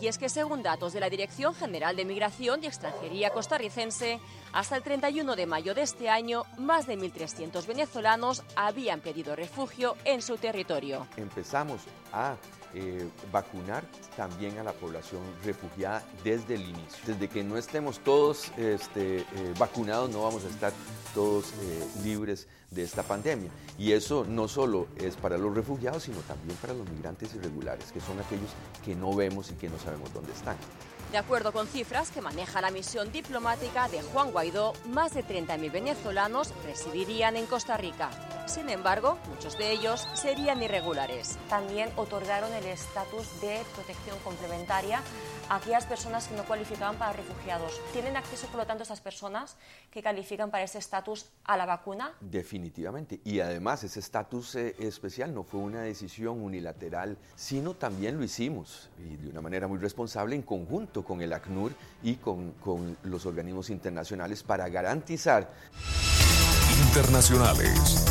Y 0.00 0.08
es 0.08 0.18
que 0.18 0.28
según 0.28 0.62
datos 0.62 0.92
de 0.92 1.00
la 1.00 1.10
Dirección 1.10 1.54
General 1.54 1.94
de 1.94 2.04
Migración 2.04 2.62
y 2.62 2.66
Extranjería 2.66 3.30
costarricense, 3.30 4.20
hasta 4.52 4.76
el 4.76 4.82
31 4.82 5.36
de 5.36 5.46
mayo 5.46 5.74
de 5.74 5.82
este 5.82 6.08
año, 6.08 6.44
más 6.58 6.86
de 6.86 6.98
1.300 6.98 7.66
venezolanos 7.66 8.42
habían 8.56 9.00
pedido 9.00 9.36
refugio 9.36 9.96
en 10.04 10.22
su 10.22 10.36
territorio. 10.36 11.06
Empezamos 11.16 11.82
a 12.12 12.36
eh, 12.74 13.08
vacunar 13.30 13.84
también 14.16 14.58
a 14.58 14.62
la 14.62 14.72
población 14.72 15.20
refugiada 15.44 16.02
desde 16.24 16.54
el 16.54 16.62
inicio. 16.62 16.98
Desde 17.06 17.28
que 17.28 17.44
no 17.44 17.56
estemos 17.56 17.98
todos 18.00 18.50
este, 18.56 19.18
eh, 19.18 19.24
vacunados, 19.58 20.10
no 20.10 20.22
vamos 20.22 20.44
a 20.44 20.48
estar 20.48 20.72
todos 21.14 21.52
eh, 21.60 21.86
libres 22.02 22.48
de 22.70 22.82
esta 22.82 23.02
pandemia. 23.02 23.50
Y 23.78 23.92
eso 23.92 24.24
no 24.28 24.48
solo 24.48 24.88
es 24.96 25.16
para 25.16 25.36
los 25.38 25.54
refugiados, 25.54 26.04
sino 26.04 26.18
también 26.20 26.56
para 26.58 26.74
los 26.74 26.88
migrantes 26.88 27.34
irregulares, 27.34 27.92
que 27.92 28.00
son 28.00 28.18
aquellos 28.18 28.50
que 28.84 28.94
no 28.94 29.14
vemos 29.14 29.50
y 29.50 29.54
que 29.54 29.68
no 29.68 29.78
sabemos 29.78 30.12
dónde 30.12 30.32
están. 30.32 30.56
De 31.10 31.18
acuerdo 31.18 31.52
con 31.52 31.66
cifras 31.66 32.10
que 32.10 32.22
maneja 32.22 32.62
la 32.62 32.70
misión 32.70 33.12
diplomática 33.12 33.86
de 33.88 34.00
Juan 34.00 34.32
Guaidó, 34.32 34.72
más 34.86 35.12
de 35.12 35.22
30.000 35.22 35.70
venezolanos 35.70 36.54
residirían 36.64 37.36
en 37.36 37.44
Costa 37.44 37.76
Rica. 37.76 38.10
Sin 38.46 38.68
embargo, 38.68 39.18
muchos 39.28 39.56
de 39.56 39.70
ellos 39.70 40.08
serían 40.14 40.62
irregulares. 40.62 41.38
También 41.48 41.90
otorgaron 41.96 42.52
el 42.52 42.66
estatus 42.66 43.40
de 43.40 43.62
protección 43.74 44.18
complementaria 44.24 45.00
a 45.48 45.56
aquellas 45.56 45.86
personas 45.86 46.28
que 46.28 46.34
no 46.34 46.44
cualificaban 46.44 46.96
para 46.96 47.12
refugiados. 47.12 47.80
¿Tienen 47.92 48.16
acceso, 48.16 48.46
por 48.48 48.58
lo 48.58 48.66
tanto, 48.66 48.82
esas 48.82 49.00
personas 49.00 49.56
que 49.90 50.02
califican 50.02 50.50
para 50.50 50.64
ese 50.64 50.78
estatus 50.78 51.26
a 51.44 51.56
la 51.56 51.66
vacuna? 51.66 52.14
Definitivamente. 52.20 53.20
Y 53.24 53.40
además 53.40 53.84
ese 53.84 54.00
estatus 54.00 54.54
eh, 54.56 54.74
especial 54.78 55.34
no 55.34 55.44
fue 55.44 55.60
una 55.60 55.82
decisión 55.82 56.42
unilateral, 56.42 57.16
sino 57.36 57.74
también 57.74 58.18
lo 58.18 58.24
hicimos 58.24 58.90
y 58.98 59.16
de 59.16 59.28
una 59.28 59.40
manera 59.40 59.68
muy 59.68 59.78
responsable 59.78 60.34
en 60.34 60.42
conjunto 60.42 61.04
con 61.04 61.22
el 61.22 61.32
ACNUR 61.32 61.72
y 62.02 62.16
con, 62.16 62.52
con 62.52 62.96
los 63.04 63.26
organismos 63.26 63.70
internacionales 63.70 64.42
para 64.42 64.68
garantizar 64.68 65.50
Internacionales. 66.82 68.04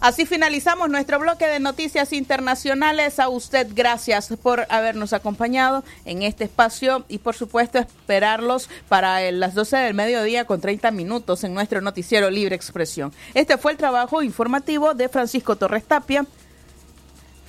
Así 0.00 0.26
finalizamos 0.26 0.90
nuestro 0.90 1.20
bloque 1.20 1.46
de 1.46 1.60
noticias 1.60 2.12
internacionales. 2.12 3.20
A 3.20 3.28
usted 3.28 3.68
gracias 3.72 4.34
por 4.42 4.66
habernos 4.68 5.12
acompañado 5.12 5.84
en 6.04 6.22
este 6.22 6.44
espacio 6.44 7.04
y 7.08 7.18
por 7.18 7.36
supuesto 7.36 7.78
esperarlos 7.78 8.68
para 8.88 9.30
las 9.30 9.54
12 9.54 9.76
del 9.76 9.94
mediodía 9.94 10.44
con 10.44 10.60
30 10.60 10.90
minutos 10.90 11.44
en 11.44 11.54
nuestro 11.54 11.80
noticiero 11.80 12.30
Libre 12.30 12.56
Expresión. 12.56 13.12
Este 13.34 13.58
fue 13.58 13.72
el 13.72 13.78
trabajo 13.78 14.22
informativo 14.22 14.94
de 14.94 15.08
Francisco 15.08 15.54
Torres 15.54 15.84
Tapia. 15.84 16.26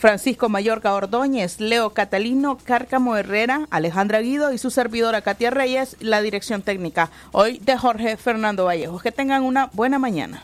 Francisco 0.04 0.50
Mayorca 0.50 0.94
Ordóñez, 0.96 1.62
Leo 1.62 1.92
Catalino, 1.92 2.58
Cárcamo 2.58 3.16
Herrera, 3.16 3.68
Alejandra 3.70 4.20
Guido 4.20 4.52
y 4.52 4.58
su 4.58 4.70
servidora 4.70 5.22
Katia 5.22 5.50
Reyes, 5.50 5.96
la 6.02 6.22
dirección 6.22 6.62
técnica 6.62 7.10
hoy 7.32 7.60
de 7.60 7.78
Jorge 7.78 8.18
Fernando 8.18 8.66
Vallejos. 8.66 9.02
Que 9.02 9.14
tengan 9.14 9.44
una 9.44 9.70
buena 9.72 10.00
mañana. 10.00 10.44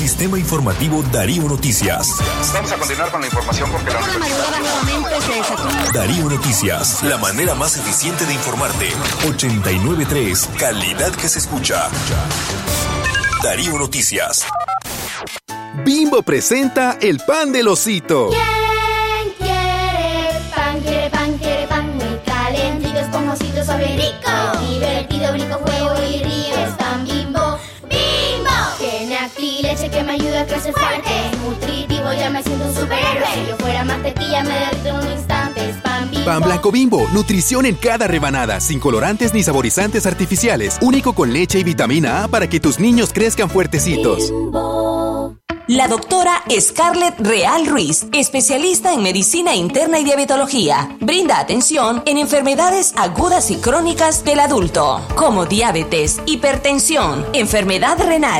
Sistema 0.00 0.38
Informativo 0.38 1.02
Darío 1.12 1.42
Noticias. 1.42 2.08
Vamos 2.54 2.72
a 2.72 2.78
continuar 2.78 3.10
con 3.10 3.20
la 3.20 3.26
información 3.26 3.70
porque 3.70 3.90
la 3.90 4.00
Darío 5.92 6.24
Noticias, 6.24 7.02
la 7.02 7.18
manera 7.18 7.54
más 7.54 7.76
eficiente 7.76 8.24
de 8.24 8.32
informarte. 8.32 8.88
893, 9.28 10.48
calidad 10.58 11.12
que 11.12 11.28
se 11.28 11.40
escucha. 11.40 11.90
Darío 13.42 13.78
Noticias. 13.78 14.46
Bimbo 15.84 16.22
presenta 16.22 16.96
el 17.02 17.18
pan 17.18 17.52
del 17.52 17.68
osito. 17.68 18.30
¿Quién 18.30 18.59
leche 29.80 29.90
que 29.90 30.02
me 30.02 30.12
ayuda 30.12 30.42
a 30.42 30.46
crecer 30.46 30.72
fuerte. 30.72 31.10
Nutritivo, 31.44 32.12
ya 32.12 32.30
me 32.30 32.42
siento 32.42 32.66
un 32.66 32.74
superhéroe. 32.74 33.26
Si 33.34 33.48
yo 33.48 33.56
fuera 33.56 33.84
mantequilla, 33.84 34.42
me 34.42 34.50
derrito 34.50 34.88
en 34.88 34.96
un 34.96 35.12
instante. 35.12 35.70
Es 35.70 35.76
pan 35.78 36.10
bimbo. 36.10 36.24
Pan 36.24 36.42
blanco 36.42 36.70
bimbo, 36.70 37.08
nutrición 37.12 37.66
en 37.66 37.76
cada 37.76 38.06
rebanada, 38.06 38.60
sin 38.60 38.80
colorantes 38.80 39.32
ni 39.32 39.42
saborizantes 39.42 40.06
artificiales, 40.06 40.78
único 40.82 41.14
con 41.14 41.32
leche 41.32 41.58
y 41.58 41.64
vitamina 41.64 42.24
A 42.24 42.28
para 42.28 42.48
que 42.48 42.60
tus 42.60 42.78
niños 42.78 43.12
crezcan 43.12 43.48
fuertecitos. 43.48 44.32
La 45.70 45.86
doctora 45.86 46.42
Scarlett 46.58 47.20
Real 47.20 47.64
Ruiz, 47.64 48.08
especialista 48.12 48.92
en 48.92 49.04
medicina 49.04 49.54
interna 49.54 50.00
y 50.00 50.04
diabetología, 50.04 50.96
brinda 50.98 51.38
atención 51.38 52.02
en 52.06 52.18
enfermedades 52.18 52.92
agudas 52.96 53.52
y 53.52 53.56
crónicas 53.58 54.24
del 54.24 54.40
adulto, 54.40 55.00
como 55.14 55.46
diabetes, 55.46 56.20
hipertensión, 56.26 57.24
enfermedad 57.34 57.98
renal, 58.04 58.38